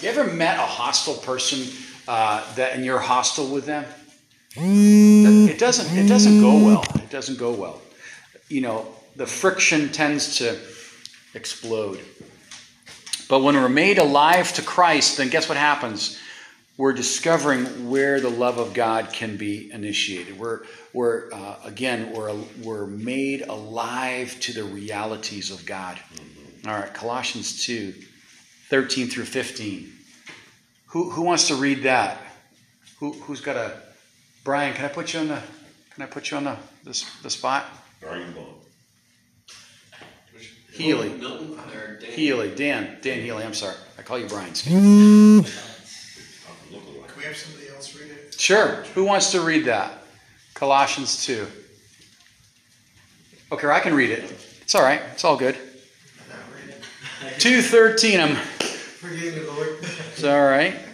You 0.00 0.10
ever 0.10 0.32
met 0.32 0.60
a 0.60 0.62
hostile 0.62 1.14
person 1.14 1.76
uh, 2.06 2.54
that 2.54 2.74
and 2.74 2.84
you're 2.84 3.00
hostile 3.00 3.48
with 3.48 3.66
them? 3.66 3.84
It 4.60 5.58
doesn't. 5.58 5.96
It 5.96 6.08
doesn't 6.08 6.40
go 6.40 6.64
well. 6.64 6.84
It 6.96 7.10
doesn't 7.10 7.38
go 7.38 7.52
well. 7.52 7.80
You 8.48 8.62
know, 8.62 8.86
the 9.16 9.26
friction 9.26 9.90
tends 9.90 10.38
to 10.38 10.58
explode. 11.34 12.00
But 13.28 13.42
when 13.42 13.54
we're 13.54 13.68
made 13.68 13.98
alive 13.98 14.52
to 14.54 14.62
Christ, 14.62 15.18
then 15.18 15.28
guess 15.28 15.48
what 15.48 15.58
happens? 15.58 16.18
We're 16.78 16.92
discovering 16.92 17.90
where 17.90 18.20
the 18.20 18.30
love 18.30 18.58
of 18.58 18.72
God 18.72 19.12
can 19.12 19.36
be 19.36 19.70
initiated. 19.72 20.38
We're, 20.38 20.60
we're 20.92 21.30
uh, 21.32 21.56
again, 21.64 22.12
we're, 22.12 22.34
we're 22.62 22.86
made 22.86 23.42
alive 23.42 24.38
to 24.40 24.52
the 24.52 24.64
realities 24.64 25.50
of 25.50 25.66
God. 25.66 25.98
All 26.66 26.72
right, 26.72 26.94
Colossians 26.94 27.64
2, 27.64 27.92
13 28.68 29.08
through 29.08 29.24
15. 29.24 29.92
Who, 30.86 31.10
who 31.10 31.22
wants 31.22 31.48
to 31.48 31.56
read 31.56 31.82
that? 31.82 32.18
Who, 33.00 33.12
who's 33.12 33.40
got 33.40 33.56
a 33.56 33.82
Brian? 34.48 34.72
Can 34.72 34.86
I 34.86 34.88
put 34.88 35.12
you 35.12 35.20
on 35.20 35.28
the 35.28 35.42
Can 35.90 36.04
I 36.04 36.06
put 36.06 36.30
you 36.30 36.38
on 36.38 36.44
the 36.44 36.56
the, 36.82 37.04
the 37.22 37.28
spot? 37.28 37.66
Brian 38.00 38.32
Bone. 38.32 38.54
Healy. 40.72 41.10
Milton 41.10 41.58
or 41.74 41.98
Dan? 41.98 42.10
Healy, 42.10 42.54
Dan, 42.54 42.96
Dan 43.02 43.20
Healy. 43.20 43.44
I'm 43.44 43.52
sorry, 43.52 43.74
I 43.98 44.02
call 44.02 44.18
you 44.18 44.26
Brian. 44.26 44.48
I'm 44.66 45.42
looking 46.72 46.98
like. 46.98 47.08
Can 47.08 47.18
we 47.18 47.24
have 47.24 47.36
somebody 47.36 47.68
else 47.68 47.94
read 47.94 48.10
it? 48.10 48.40
Sure. 48.40 48.84
Who 48.94 49.04
wants 49.04 49.32
to 49.32 49.42
read 49.42 49.66
that? 49.66 50.02
Colossians 50.54 51.26
two. 51.26 51.46
Okay, 53.52 53.68
I 53.68 53.80
can 53.80 53.92
read 53.92 54.08
it. 54.08 54.32
It's 54.62 54.74
all 54.74 54.82
right. 54.82 55.02
It's 55.12 55.24
all 55.24 55.36
good. 55.36 55.56
I'm 55.56 56.30
not 56.30 56.38
reading. 56.56 57.38
Two 57.38 57.60
thirteen. 57.60 58.18
I'm. 58.18 58.36
Forgive 58.98 59.34
me, 59.34 59.42
Lord. 59.42 59.76
It's 59.82 60.24
all 60.24 60.40
right. 60.40 60.87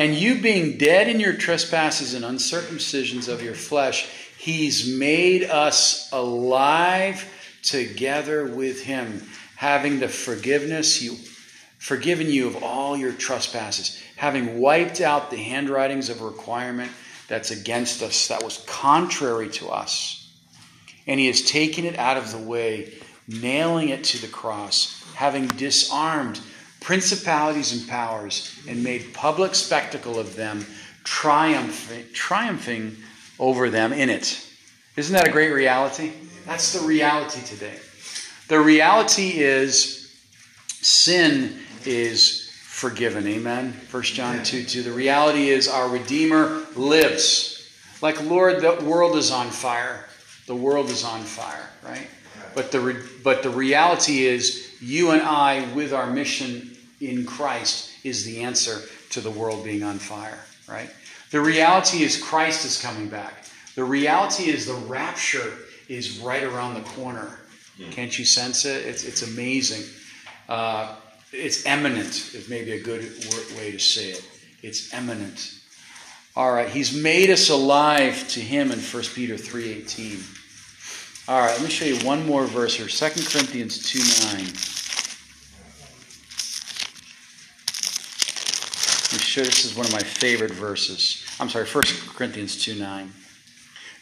And 0.00 0.14
you 0.14 0.40
being 0.40 0.78
dead 0.78 1.08
in 1.08 1.20
your 1.20 1.34
trespasses 1.34 2.14
and 2.14 2.24
uncircumcisions 2.24 3.28
of 3.28 3.42
your 3.42 3.52
flesh, 3.52 4.08
he's 4.38 4.88
made 4.88 5.44
us 5.44 6.08
alive 6.10 7.30
together 7.62 8.46
with 8.46 8.82
him, 8.82 9.22
having 9.56 10.00
the 10.00 10.08
forgiveness 10.08 11.02
you 11.02 11.18
forgiven 11.76 12.30
you 12.30 12.46
of 12.46 12.62
all 12.62 12.96
your 12.96 13.12
trespasses, 13.12 14.02
having 14.16 14.58
wiped 14.58 15.02
out 15.02 15.30
the 15.30 15.36
handwritings 15.36 16.08
of 16.08 16.22
requirement 16.22 16.90
that's 17.28 17.50
against 17.50 18.02
us, 18.02 18.28
that 18.28 18.42
was 18.42 18.64
contrary 18.66 19.50
to 19.50 19.68
us. 19.68 20.32
And 21.06 21.20
he 21.20 21.26
has 21.26 21.42
taken 21.42 21.84
it 21.84 21.98
out 21.98 22.16
of 22.16 22.32
the 22.32 22.38
way, 22.38 22.94
nailing 23.28 23.90
it 23.90 24.04
to 24.04 24.18
the 24.22 24.28
cross, 24.28 25.04
having 25.14 25.46
disarmed 25.46 26.40
principalities 26.80 27.72
and 27.78 27.88
powers 27.88 28.58
and 28.68 28.82
made 28.82 29.12
public 29.14 29.54
spectacle 29.54 30.18
of 30.18 30.34
them, 30.36 30.66
triumphing, 31.04 32.04
triumphing 32.12 32.96
over 33.38 33.70
them 33.70 33.92
in 33.92 34.10
it. 34.10 34.46
Isn't 34.96 35.14
that 35.14 35.28
a 35.28 35.32
great 35.32 35.52
reality? 35.52 36.12
That's 36.46 36.72
the 36.72 36.86
reality 36.86 37.42
today. 37.42 37.78
The 38.48 38.58
reality 38.58 39.38
is 39.38 40.12
sin 40.66 41.58
is 41.84 42.50
forgiven. 42.64 43.26
Amen. 43.26 43.74
1 43.90 44.02
John 44.02 44.42
2 44.42 44.64
2. 44.64 44.82
The 44.82 44.92
reality 44.92 45.50
is 45.50 45.68
our 45.68 45.88
Redeemer 45.88 46.66
lives. 46.74 47.70
Like, 48.02 48.22
Lord, 48.24 48.62
the 48.62 48.82
world 48.84 49.16
is 49.16 49.30
on 49.30 49.50
fire. 49.50 50.06
The 50.46 50.54
world 50.54 50.88
is 50.90 51.04
on 51.04 51.20
fire, 51.20 51.68
right? 51.84 52.08
But 52.54 52.72
the, 52.72 52.80
re- 52.80 53.02
but 53.22 53.42
the 53.42 53.50
reality 53.50 54.26
is, 54.26 54.74
you 54.80 55.10
and 55.10 55.22
I, 55.22 55.70
with 55.74 55.92
our 55.92 56.10
mission 56.10 56.69
in 57.00 57.24
Christ, 57.24 57.92
is 58.04 58.24
the 58.24 58.42
answer 58.42 58.82
to 59.10 59.20
the 59.20 59.30
world 59.30 59.64
being 59.64 59.82
on 59.82 59.98
fire, 59.98 60.38
right? 60.68 60.90
The 61.30 61.40
reality 61.40 62.02
is, 62.02 62.22
Christ 62.22 62.64
is 62.64 62.80
coming 62.80 63.08
back. 63.08 63.46
The 63.74 63.84
reality 63.84 64.50
is, 64.50 64.66
the 64.66 64.74
rapture 64.74 65.52
is 65.88 66.18
right 66.18 66.42
around 66.42 66.74
the 66.74 66.88
corner. 66.90 67.38
Can't 67.90 68.18
you 68.18 68.24
sense 68.24 68.66
it? 68.66 68.84
It's, 68.84 69.04
it's 69.04 69.22
amazing. 69.22 69.84
Uh, 70.48 70.94
it's 71.32 71.64
eminent, 71.64 72.34
is 72.34 72.48
maybe 72.48 72.72
a 72.72 72.82
good 72.82 73.02
way 73.56 73.70
to 73.70 73.78
say 73.78 74.10
it. 74.10 74.24
It's 74.62 74.92
eminent. 74.92 75.54
All 76.36 76.52
right, 76.52 76.68
he's 76.68 76.94
made 76.94 77.30
us 77.30 77.48
alive 77.48 78.28
to 78.28 78.40
him 78.40 78.70
in 78.70 78.78
1 78.78 79.02
Peter 79.14 79.34
3.18. 79.34 81.28
All 81.28 81.40
right, 81.40 81.52
let 81.52 81.62
me 81.62 81.70
show 81.70 81.86
you 81.86 81.96
one 82.06 82.26
more 82.26 82.44
verse 82.44 82.74
here. 82.74 82.86
2 82.86 83.22
Corinthians 83.30 83.90
2 83.90 83.98
9. 89.12 89.18
Let 89.18 89.36
me 89.36 89.42
this 89.42 89.64
is 89.64 89.76
one 89.76 89.86
of 89.86 89.92
my 89.92 90.02
favorite 90.02 90.52
verses. 90.52 91.26
I'm 91.40 91.48
sorry, 91.48 91.66
1 91.66 91.84
Corinthians 92.14 92.62
2 92.62 92.76
9. 92.76 93.12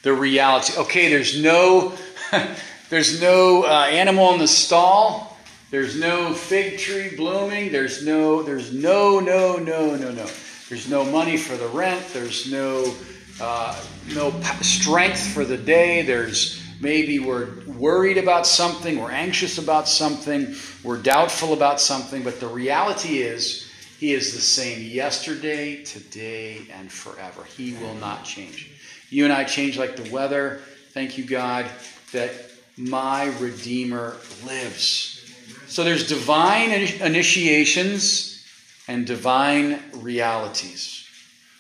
The 0.03 0.13
reality. 0.13 0.75
Okay, 0.77 1.09
there's 1.09 1.41
no 1.43 1.95
there's 2.91 3.21
no 3.21 3.65
uh, 3.65 3.87
animal 3.91 4.33
in 4.35 4.39
the 4.39 4.49
stall. 4.49 5.39
There's 5.71 5.99
no 5.99 6.33
fig 6.33 6.79
tree 6.79 7.17
blooming. 7.17 7.73
There's 7.73 8.05
no 8.05 8.43
there's 8.43 8.73
no 8.73 9.21
no 9.21 9.57
no 9.57 9.97
no 9.97 10.11
no. 10.11 10.27
There's 10.69 10.89
no 10.89 11.05
money 11.05 11.37
for 11.37 11.57
the 11.57 11.69
rent. 11.69 12.05
There's 12.13 12.51
no 12.51 12.95
uh, 13.41 13.81
no 14.15 14.39
strength 14.61 15.21
for 15.33 15.45
the 15.45 15.57
day. 15.57 16.03
There's 16.03 16.63
maybe 16.81 17.19
we're 17.19 17.49
worried 17.67 18.19
about 18.19 18.47
something. 18.47 19.01
We're 19.01 19.11
anxious 19.11 19.59
about 19.59 19.89
something. 19.89 20.55
We're 20.83 21.01
doubtful 21.01 21.55
about 21.55 21.81
something. 21.81 22.23
But 22.23 22.41
the 22.41 22.49
reality 22.49 23.19
is, 23.19 23.68
He 23.99 24.13
is 24.13 24.33
the 24.33 24.41
same 24.41 24.89
yesterday, 24.89 25.83
today, 25.83 26.63
and 26.73 26.91
forever. 26.91 27.43
He 27.45 27.75
will 27.75 27.95
not 27.95 28.25
change. 28.25 28.71
You 29.11 29.25
and 29.25 29.33
I 29.33 29.43
change 29.43 29.77
like 29.77 29.97
the 29.97 30.09
weather. 30.13 30.61
Thank 30.93 31.19
you, 31.19 31.25
God, 31.25 31.67
that 32.13 32.33
my 32.77 33.27
Redeemer 33.39 34.17
lives. 34.47 35.35
So 35.67 35.83
there's 35.83 36.09
divine 36.09 36.71
initiations 36.71 38.47
and 38.87 39.05
divine 39.05 39.83
realities. 39.95 41.05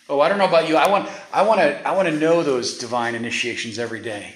Oh, 0.08 0.20
I 0.20 0.28
don't 0.28 0.38
know 0.38 0.46
about 0.46 0.68
you. 0.68 0.76
I 0.76 0.88
want, 0.88 1.10
I 1.32 1.42
want 1.42 1.60
to, 1.60 1.86
I 1.86 1.94
want 1.94 2.08
to 2.08 2.14
know 2.14 2.42
those 2.42 2.78
divine 2.78 3.14
initiations 3.14 3.78
every 3.78 4.00
day. 4.00 4.34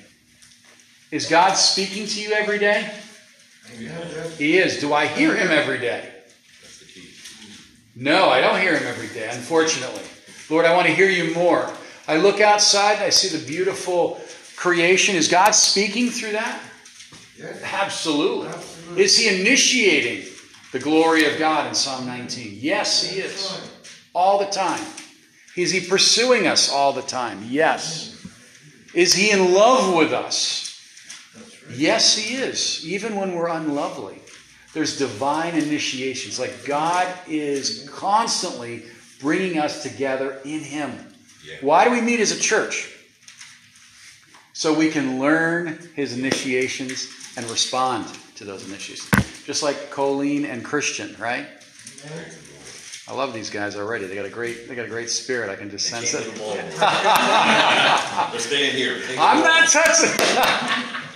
Is 1.12 1.28
God 1.28 1.54
speaking 1.54 2.06
to 2.06 2.20
you 2.20 2.32
every 2.32 2.58
day? 2.58 2.92
He 4.38 4.58
is. 4.58 4.80
Do 4.80 4.92
I 4.92 5.06
hear 5.06 5.36
Him 5.36 5.50
every 5.50 5.78
day? 5.78 6.08
That's 8.02 8.14
the 8.14 8.20
key. 8.20 8.24
No, 8.24 8.30
I 8.30 8.40
don't 8.40 8.60
hear 8.60 8.76
Him 8.76 8.86
every 8.86 9.08
day. 9.08 9.28
Unfortunately, 9.32 10.02
Lord, 10.50 10.66
I 10.66 10.74
want 10.74 10.86
to 10.86 10.92
hear 10.92 11.08
You 11.08 11.34
more. 11.34 11.70
I 12.08 12.16
look 12.16 12.40
outside. 12.40 12.94
And 12.94 13.04
I 13.04 13.10
see 13.10 13.36
the 13.36 13.44
beautiful 13.46 14.20
creation. 14.56 15.16
Is 15.16 15.28
God 15.28 15.52
speaking 15.52 16.10
through 16.10 16.32
that? 16.32 16.60
Absolutely. 17.62 18.48
Absolutely. 18.48 19.02
Is 19.02 19.16
he 19.16 19.40
initiating 19.40 20.28
the 20.72 20.78
glory 20.78 21.26
of 21.26 21.38
God 21.38 21.66
in 21.68 21.74
Psalm 21.74 22.06
19? 22.06 22.58
Yes, 22.60 23.02
he 23.02 23.20
is. 23.20 23.70
All 24.14 24.38
the 24.38 24.46
time. 24.46 24.84
Is 25.56 25.70
he 25.70 25.80
pursuing 25.80 26.46
us 26.46 26.70
all 26.70 26.92
the 26.92 27.02
time? 27.02 27.44
Yes. 27.48 28.24
Is 28.94 29.14
he 29.14 29.30
in 29.30 29.52
love 29.52 29.94
with 29.94 30.12
us? 30.12 30.80
Yes, 31.70 32.16
he 32.16 32.36
is, 32.36 32.86
even 32.86 33.16
when 33.16 33.34
we're 33.34 33.48
unlovely. 33.48 34.21
There's 34.72 34.98
divine 34.98 35.54
initiations. 35.54 36.38
Like 36.38 36.64
God 36.64 37.12
is 37.28 37.88
constantly 37.92 38.85
bringing 39.20 39.58
us 39.58 39.82
together 39.82 40.38
in 40.44 40.61
him. 40.61 40.92
Yeah. 41.46 41.56
Why 41.61 41.85
do 41.85 41.90
we 41.90 42.00
meet 42.00 42.20
as 42.20 42.30
a 42.32 42.40
church? 42.40 42.88
So 44.52 44.72
we 44.72 44.90
can 44.90 45.18
learn 45.18 45.78
his 45.94 46.16
initiations 46.16 47.08
and 47.37 47.48
respond 47.50 48.06
to 48.37 48.44
those 48.44 48.68
initiations. 48.68 49.11
Just 49.44 49.62
like 49.62 49.90
Colleen 49.90 50.44
and 50.44 50.64
Christian, 50.64 51.16
right? 51.18 51.46
I 53.08 53.14
love 53.14 53.35
these 53.35 53.50
guys 53.50 53.76
already. 53.76 54.06
They 54.06 54.14
got 54.14 54.24
a 54.24 54.30
great 54.30 54.68
they 54.68 54.74
got 54.74 54.87
a 54.87 54.88
great 54.88 55.11
spirit. 55.11 55.50
I 55.50 55.56
can 55.56 55.68
just 55.68 55.87
sense 55.87 56.14
it. 56.14 56.22
Can't 56.22 56.28
leave 56.28 56.38
them 56.38 56.82
all. 56.82 58.30
They're 58.30 58.40
staying 58.40 58.76
here. 58.76 59.02
I'm 59.18 59.42
not 59.42 59.68
touching. 59.68 61.02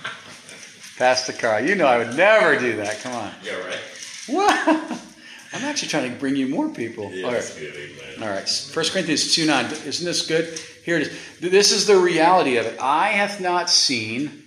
Pastor 0.97 1.33
Carl. 1.33 1.63
You 1.63 1.75
know 1.75 1.85
I 1.85 1.97
would 1.99 2.15
never 2.15 2.57
do 2.59 2.75
that. 2.77 2.99
Come 3.01 3.13
on. 3.13 3.31
Yeah, 3.43 3.57
right. 3.59 3.79
What? 4.27 4.67
I'm 5.53 5.63
actually 5.63 5.87
trying 5.87 6.11
to 6.11 6.19
bring 6.19 6.35
you 6.35 6.47
more 6.47 6.69
people. 6.69 7.11
Yeah, 7.11 7.27
All 7.27 7.33
right. 7.33 7.55
good. 7.57 8.21
All 8.21 8.27
right. 8.27 8.49
First 8.49 8.91
Corinthians 8.91 9.33
2 9.33 9.45
9. 9.45 9.65
Isn't 9.85 10.05
this 10.05 10.25
good? 10.25 10.59
Here 10.83 10.97
it 10.97 11.07
is. 11.07 11.39
This 11.39 11.71
is 11.71 11.85
the 11.85 11.97
reality 11.97 12.57
of 12.57 12.65
it. 12.65 12.79
Eye 12.81 13.09
hath 13.09 13.39
not 13.39 13.69
seen, 13.69 14.43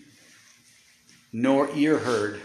nor 1.33 1.71
ear 1.75 1.99
heard, 1.99 2.41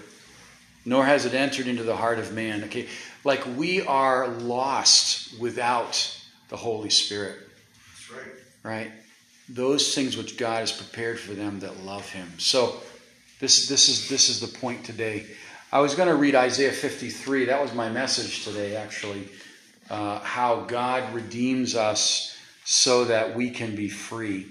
nor 0.86 1.06
has 1.06 1.26
it 1.26 1.34
entered 1.34 1.68
into 1.68 1.84
the 1.84 1.96
heart 1.96 2.20
of 2.20 2.34
man. 2.34 2.63
Okay. 2.65 2.88
Like 3.24 3.44
we 3.58 3.82
are 3.82 4.28
lost 4.28 5.39
without 5.39 6.20
the 6.50 6.58
Holy 6.58 6.91
Spirit, 6.91 7.39
That's 7.89 8.12
right. 8.12 8.34
right? 8.63 8.91
Those 9.50 9.96
things 9.96 10.15
which 10.15 10.38
God 10.38 10.60
has 10.60 10.72
prepared 10.72 11.20
for 11.20 11.34
them 11.34 11.60
that 11.62 11.84
love 11.84 12.08
him. 12.10 12.32
So 12.38 12.82
this 13.39 13.67
this 13.67 13.89
is 13.89 14.10
this 14.10 14.30
is 14.30 14.39
the 14.39 14.60
point 14.60 14.86
today. 14.86 15.26
I 15.71 15.80
was 15.80 15.95
going 15.95 16.08
to 16.08 16.15
read 16.15 16.36
Isaiah 16.36 16.71
53. 16.71 17.45
That 17.45 17.62
was 17.62 17.74
my 17.74 17.89
message 17.89 18.45
today, 18.45 18.78
actually. 18.78 19.28
Uh, 19.89 20.19
how 20.19 20.62
God 20.62 21.13
redeems 21.13 21.76
us 21.76 22.38
so 22.63 23.06
that 23.06 23.36
we 23.36 23.50
can 23.50 23.76
be 23.76 23.89
free. 23.89 24.48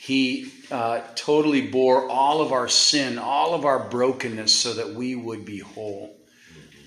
He 0.00 0.50
uh, 0.70 1.02
totally 1.14 1.68
bore 1.68 2.08
all 2.08 2.40
of 2.40 2.52
our 2.52 2.68
sin, 2.68 3.18
all 3.18 3.54
of 3.54 3.64
our 3.64 3.78
brokenness, 3.78 4.54
so 4.54 4.74
that 4.74 4.94
we 4.94 5.14
would 5.14 5.44
be 5.44 5.58
whole. 5.58 6.16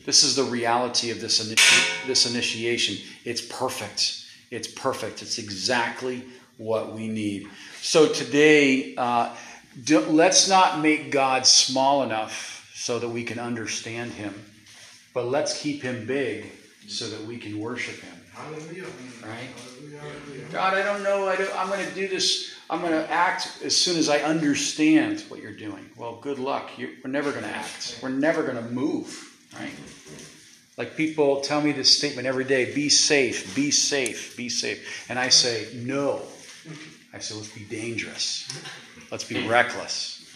This 0.05 0.23
is 0.23 0.35
the 0.35 0.43
reality 0.43 1.11
of 1.11 1.21
this, 1.21 1.41
initi- 1.41 2.07
this 2.07 2.29
initiation. 2.29 2.97
It's 3.23 3.41
perfect. 3.41 4.25
It's 4.51 4.67
perfect. 4.67 5.21
It's 5.21 5.37
exactly 5.37 6.25
what 6.57 6.93
we 6.93 7.07
need. 7.07 7.47
So 7.81 8.11
today, 8.11 8.95
uh, 8.95 9.35
do, 9.83 9.99
let's 10.01 10.47
not 10.47 10.79
make 10.79 11.11
God 11.11 11.45
small 11.45 12.03
enough 12.03 12.71
so 12.75 12.99
that 12.99 13.09
we 13.09 13.23
can 13.23 13.39
understand 13.39 14.11
Him, 14.11 14.33
but 15.13 15.27
let's 15.27 15.61
keep 15.61 15.81
Him 15.81 16.05
big 16.05 16.51
so 16.87 17.07
that 17.09 17.25
we 17.25 17.37
can 17.37 17.59
worship 17.59 17.99
Him. 17.99 18.15
Hallelujah. 18.33 18.85
Right. 19.23 19.49
Hallelujah. 19.99 20.45
God, 20.51 20.73
I 20.73 20.83
don't 20.83 21.03
know. 21.03 21.27
I 21.27 21.35
don't, 21.35 21.55
I'm 21.57 21.69
going 21.69 21.85
to 21.85 21.95
do 21.95 22.07
this. 22.07 22.53
I'm 22.69 22.81
going 22.81 22.91
to 22.91 23.09
act 23.09 23.59
as 23.63 23.75
soon 23.75 23.97
as 23.97 24.09
I 24.09 24.19
understand 24.19 25.21
what 25.29 25.41
you're 25.41 25.51
doing. 25.51 25.89
Well, 25.95 26.19
good 26.21 26.39
luck. 26.39 26.77
You, 26.77 26.95
we're 27.03 27.11
never 27.11 27.31
going 27.31 27.43
to 27.43 27.49
act. 27.49 27.99
We're 28.03 28.09
never 28.09 28.43
going 28.43 28.57
to 28.57 28.69
move. 28.71 29.31
Right? 29.57 29.71
Like 30.77 30.97
people 30.97 31.39
tell 31.41 31.61
me 31.61 31.71
this 31.71 31.95
statement 31.95 32.27
every 32.27 32.43
day: 32.43 32.73
"Be 32.73 32.89
safe, 32.89 33.55
be 33.55 33.71
safe, 33.71 34.35
be 34.35 34.49
safe," 34.49 35.09
and 35.09 35.17
I 35.17 35.29
say, 35.29 35.69
"No." 35.73 36.21
I 37.13 37.19
say, 37.19 37.35
"Let's 37.35 37.49
be 37.49 37.63
dangerous. 37.63 38.45
Let's 39.11 39.23
be 39.23 39.47
reckless. 39.47 40.33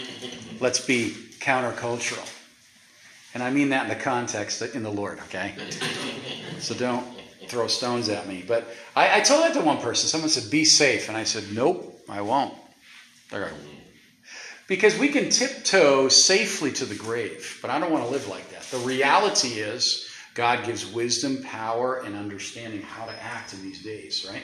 Let's 0.60 0.80
be 0.80 1.12
countercultural." 1.40 2.36
And 3.34 3.44
I 3.44 3.52
mean 3.52 3.70
that 3.70 3.84
in 3.84 3.90
the 3.90 4.04
context 4.04 4.62
in 4.62 4.84
the 4.84 4.90
Lord. 4.90 5.20
Okay. 5.28 5.54
So 6.60 6.74
don't 6.74 7.06
throw 7.48 7.68
stones 7.68 8.10
at 8.10 8.28
me. 8.28 8.44
But 8.48 8.68
I, 8.96 9.18
I 9.18 9.22
told 9.22 9.44
that 9.44 9.54
to 9.54 9.62
one 9.62 9.78
person. 9.78 10.08
Someone 10.08 10.30
said, 10.30 10.50
be 10.50 10.66
safe. 10.66 11.10
And 11.10 11.18
I 11.18 11.24
said, 11.24 11.44
nope, 11.54 12.02
I 12.08 12.22
won't. 12.22 12.54
Like, 13.32 13.52
because 14.68 14.98
we 14.98 15.10
can 15.10 15.30
tiptoe 15.30 16.10
safely 16.10 16.72
to 16.74 16.86
the 16.86 16.96
grave, 16.96 17.58
but 17.62 17.72
I 17.72 17.80
don't 17.80 17.92
want 17.92 18.06
to 18.06 18.12
live 18.12 18.28
like 18.28 18.50
that. 18.52 18.64
The 18.64 18.78
reality 18.78 19.60
is, 19.60 20.08
God 20.36 20.64
gives 20.66 20.86
wisdom, 20.86 21.44
power, 21.44 22.02
and 22.06 22.16
understanding 22.16 22.82
how 22.82 23.06
to 23.06 23.24
act 23.24 23.54
in 23.54 23.64
these 23.64 23.84
days, 23.84 24.28
right? 24.30 24.44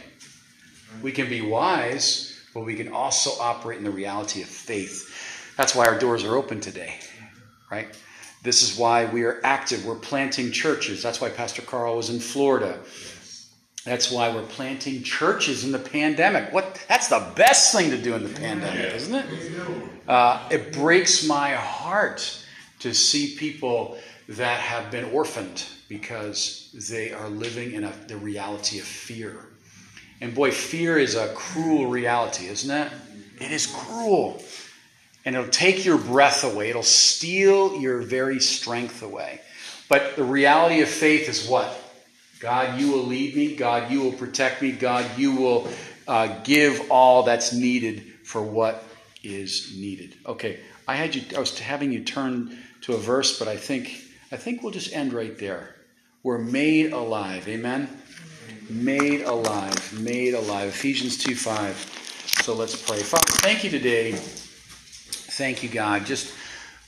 We 1.02 1.12
can 1.12 1.30
be 1.30 1.42
wise, 1.42 2.35
but 2.56 2.62
we 2.62 2.74
can 2.74 2.92
also 2.92 3.32
operate 3.42 3.78
in 3.78 3.84
the 3.84 3.92
reality 3.92 4.42
of 4.42 4.48
faith. 4.48 5.54
That's 5.58 5.76
why 5.76 5.86
our 5.86 6.00
doors 6.00 6.24
are 6.24 6.36
open 6.36 6.62
today, 6.62 6.96
right? 7.70 7.88
This 8.44 8.64
is 8.64 8.78
why 8.78 9.06
we 9.06 9.24
are 9.24 9.42
active. 9.44 9.86
We're 9.86 9.96
planting 9.96 10.52
churches. 10.52 11.04
That's 11.04 11.20
why 11.20 11.30
Pastor 11.30 11.62
Carl 11.62 11.98
was 11.98 12.10
in 12.10 12.20
Florida. 12.20 12.80
That's 13.84 14.10
why 14.10 14.34
we're 14.34 14.48
planting 14.48 15.04
churches 15.04 15.66
in 15.66 15.72
the 15.72 15.80
pandemic. 15.80 16.54
What? 16.54 16.84
That's 16.88 17.10
the 17.10 17.28
best 17.36 17.76
thing 17.76 17.92
to 17.92 18.02
do 18.02 18.16
in 18.16 18.24
the 18.24 18.40
pandemic, 18.40 18.96
isn't 18.96 19.14
it? 19.14 19.26
Uh, 20.08 20.48
it 20.50 20.72
breaks 20.72 21.28
my 21.28 21.52
heart 21.52 22.42
to 22.80 22.94
see 22.94 23.36
people 23.36 23.98
that 24.30 24.60
have 24.60 24.92
been 24.92 25.06
orphaned 25.06 25.66
because 25.90 26.74
they 26.90 27.12
are 27.12 27.30
living 27.30 27.74
in 27.74 27.84
a, 27.84 27.94
the 28.08 28.18
reality 28.18 28.80
of 28.80 28.86
fear. 28.86 29.45
And 30.22 30.34
boy, 30.34 30.52
fear 30.52 30.98
is 30.98 31.16
a 31.16 31.34
cruel 31.34 31.88
reality, 31.88 32.48
isn't 32.48 32.72
it? 32.72 32.92
It 33.40 33.52
is 33.52 33.68
cruel. 33.68 34.42
And 35.26 35.36
it'll 35.36 35.50
take 35.50 35.84
your 35.84 35.98
breath 35.98 36.44
away, 36.44 36.70
it'll 36.70 36.84
steal 36.84 37.80
your 37.80 38.00
very 38.00 38.40
strength 38.40 39.02
away. 39.02 39.42
But 39.90 40.16
the 40.16 40.24
reality 40.24 40.82
of 40.82 40.90
faith 40.90 41.30
is 41.30 41.48
what? 41.48 41.82
God, 42.40 42.80
you 42.80 42.92
will 42.92 43.04
lead 43.04 43.36
me. 43.36 43.56
God, 43.56 43.92
you 43.92 44.02
will 44.02 44.12
protect 44.12 44.62
me. 44.62 44.72
God, 44.72 45.06
you 45.18 45.36
will 45.36 45.68
uh, 46.08 46.40
give 46.44 46.92
all 46.92 47.24
that's 47.24 47.54
needed 47.54 48.04
for 48.24 48.42
what 48.42 48.84
is 49.24 49.76
needed. 49.78 50.16
Okay, 50.26 50.60
I 50.88 50.96
had 50.96 51.16
you. 51.16 51.24
I 51.36 51.40
was 51.40 51.58
having 51.58 51.92
you 51.92 52.04
turn 52.04 52.58
to 52.82 52.94
a 52.94 52.98
verse, 52.98 53.40
but 53.40 53.48
I 53.48 53.58
think 53.58 54.02
I 54.32 54.38
think 54.38 54.62
we'll 54.62 54.72
just 54.72 54.94
end 54.94 55.14
right 55.14 55.38
there. 55.38 55.76
We're 56.24 56.40
made 56.40 56.92
alive. 56.92 57.48
Amen. 57.48 57.90
Made 58.70 59.22
alive. 59.22 59.94
Made 60.00 60.34
alive. 60.34 60.70
Ephesians 60.70 61.18
two 61.18 61.36
five. 61.36 61.76
So 62.44 62.56
let's 62.56 62.76
pray. 62.76 62.98
Father, 63.00 63.24
thank 63.42 63.64
you 63.64 63.70
today. 63.70 64.14
Thank 64.14 65.62
you, 65.62 65.70
God. 65.70 66.06
Just 66.06 66.34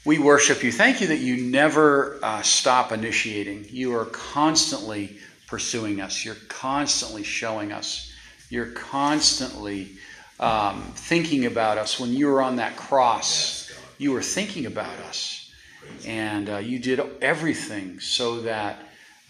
we 0.03 0.17
worship 0.17 0.63
you. 0.63 0.71
Thank 0.71 1.01
you 1.01 1.07
that 1.07 1.19
you 1.19 1.37
never 1.37 2.17
uh, 2.23 2.41
stop 2.41 2.91
initiating. 2.91 3.67
You 3.69 3.95
are 3.95 4.05
constantly 4.05 5.17
pursuing 5.47 6.01
us. 6.01 6.25
You're 6.25 6.35
constantly 6.47 7.23
showing 7.23 7.71
us. 7.71 8.11
You're 8.49 8.71
constantly 8.71 9.91
um, 10.39 10.81
thinking 10.95 11.45
about 11.45 11.77
us. 11.77 11.99
When 11.99 12.11
you 12.11 12.27
were 12.27 12.41
on 12.41 12.55
that 12.55 12.75
cross, 12.75 13.71
you 13.97 14.13
were 14.13 14.23
thinking 14.23 14.65
about 14.65 14.97
us. 15.09 15.51
And 16.05 16.49
uh, 16.49 16.57
you 16.57 16.79
did 16.79 17.01
everything 17.21 17.99
so 17.99 18.41
that 18.41 18.79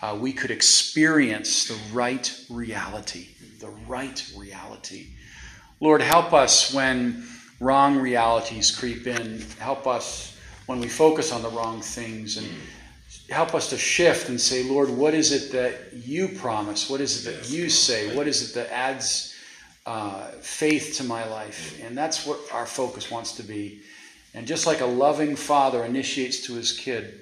uh, 0.01 0.17
we 0.19 0.31
could 0.31 0.51
experience 0.51 1.67
the 1.67 1.77
right 1.93 2.39
reality. 2.49 3.29
The 3.59 3.69
right 3.87 4.23
reality. 4.35 5.07
Lord, 5.79 6.01
help 6.01 6.33
us 6.33 6.73
when 6.73 7.23
wrong 7.59 7.97
realities 7.97 8.75
creep 8.75 9.07
in. 9.07 9.41
Help 9.59 9.87
us 9.87 10.37
when 10.67 10.79
we 10.79 10.87
focus 10.87 11.31
on 11.31 11.41
the 11.41 11.49
wrong 11.49 11.81
things 11.81 12.37
and 12.37 12.47
help 13.29 13.55
us 13.55 13.69
to 13.69 13.77
shift 13.77 14.29
and 14.29 14.39
say, 14.39 14.63
Lord, 14.63 14.89
what 14.89 15.13
is 15.13 15.31
it 15.31 15.51
that 15.51 15.93
you 15.93 16.29
promise? 16.29 16.89
What 16.89 17.01
is 17.01 17.25
it 17.25 17.31
that 17.31 17.49
you 17.49 17.69
say? 17.69 18.15
What 18.15 18.27
is 18.27 18.49
it 18.49 18.53
that 18.55 18.71
adds 18.71 19.35
uh, 19.85 20.27
faith 20.41 20.95
to 20.97 21.03
my 21.03 21.27
life? 21.27 21.79
And 21.83 21.97
that's 21.97 22.25
what 22.25 22.39
our 22.53 22.65
focus 22.65 23.09
wants 23.09 23.33
to 23.33 23.43
be. 23.43 23.81
And 24.33 24.45
just 24.45 24.67
like 24.67 24.81
a 24.81 24.85
loving 24.85 25.35
father 25.35 25.83
initiates 25.83 26.45
to 26.47 26.53
his 26.53 26.71
kid, 26.71 27.21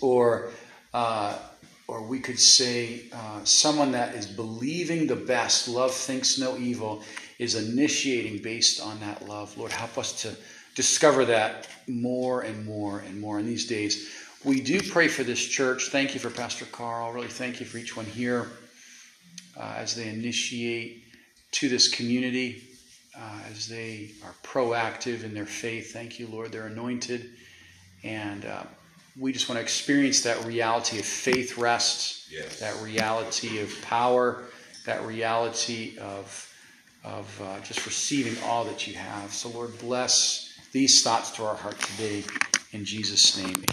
or 0.00 0.50
uh, 0.92 1.38
or 1.86 2.02
we 2.02 2.18
could 2.18 2.40
say 2.40 3.02
uh, 3.12 3.44
someone 3.44 3.92
that 3.92 4.14
is 4.14 4.26
believing 4.26 5.06
the 5.06 5.16
best, 5.16 5.68
love 5.68 5.94
thinks 5.94 6.38
no 6.38 6.56
evil, 6.56 7.02
is 7.38 7.54
initiating 7.54 8.42
based 8.42 8.80
on 8.80 8.98
that 9.00 9.28
love. 9.28 9.56
Lord, 9.58 9.72
help 9.72 9.98
us 9.98 10.22
to 10.22 10.34
discover 10.74 11.24
that 11.26 11.68
more 11.86 12.42
and 12.42 12.64
more 12.64 13.00
and 13.00 13.20
more 13.20 13.38
in 13.38 13.46
these 13.46 13.66
days. 13.66 14.10
We 14.44 14.60
do 14.60 14.80
pray 14.90 15.08
for 15.08 15.24
this 15.24 15.44
church. 15.44 15.88
Thank 15.88 16.14
you 16.14 16.20
for 16.20 16.30
Pastor 16.30 16.66
Carl. 16.66 17.12
Really 17.12 17.28
thank 17.28 17.60
you 17.60 17.66
for 17.66 17.78
each 17.78 17.96
one 17.96 18.06
here 18.06 18.48
uh, 19.56 19.74
as 19.76 19.94
they 19.94 20.08
initiate 20.08 21.04
to 21.52 21.68
this 21.68 21.88
community. 21.88 22.62
uh, 23.16 23.38
as 23.50 23.68
they 23.68 24.10
are 24.24 24.34
proactive 24.42 25.22
in 25.24 25.34
their 25.34 25.46
faith. 25.46 25.92
Thank 25.92 26.18
you, 26.18 26.26
Lord. 26.26 26.52
They're 26.52 26.66
anointed. 26.66 27.30
And 28.02 28.44
uh, 28.44 28.64
we 29.18 29.32
just 29.32 29.48
want 29.48 29.58
to 29.58 29.62
experience 29.62 30.22
that 30.22 30.44
reality 30.44 30.98
of 30.98 31.04
faith 31.04 31.56
rests, 31.58 32.28
Yes. 32.30 32.58
that 32.60 32.74
reality 32.82 33.60
of 33.60 33.72
power, 33.82 34.44
that 34.86 35.04
reality 35.04 35.96
of, 35.98 36.52
of 37.04 37.40
uh, 37.42 37.60
just 37.60 37.86
receiving 37.86 38.36
all 38.44 38.64
that 38.64 38.86
you 38.86 38.94
have. 38.94 39.32
So, 39.32 39.48
Lord, 39.50 39.78
bless 39.78 40.52
these 40.72 41.02
thoughts 41.02 41.30
to 41.32 41.44
our 41.44 41.54
heart 41.54 41.78
today. 41.78 42.24
In 42.72 42.84
Jesus' 42.84 43.36
name. 43.38 43.64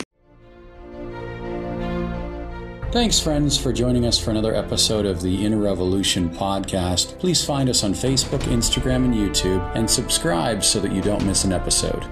Thanks, 2.92 3.20
friends, 3.22 3.58
for 3.58 3.72
joining 3.72 4.06
us 4.06 4.20
for 4.20 4.32
another 4.32 4.54
episode 4.54 5.06
of 5.06 5.22
the 5.22 5.46
Inner 5.46 5.58
Revolution 5.58 6.30
podcast. 6.30 7.18
Please 7.20 7.44
find 7.44 7.70
us 7.70 7.84
on 7.86 7.94
Facebook, 7.94 8.42
Instagram, 8.42 9.06
and 9.06 9.14
YouTube, 9.14 9.76
and 9.76 9.90
subscribe 9.90 10.62
so 10.64 10.80
that 10.82 10.92
you 10.92 11.02
don't 11.02 11.26
miss 11.26 11.46
an 11.46 11.54
episode. 11.54 12.06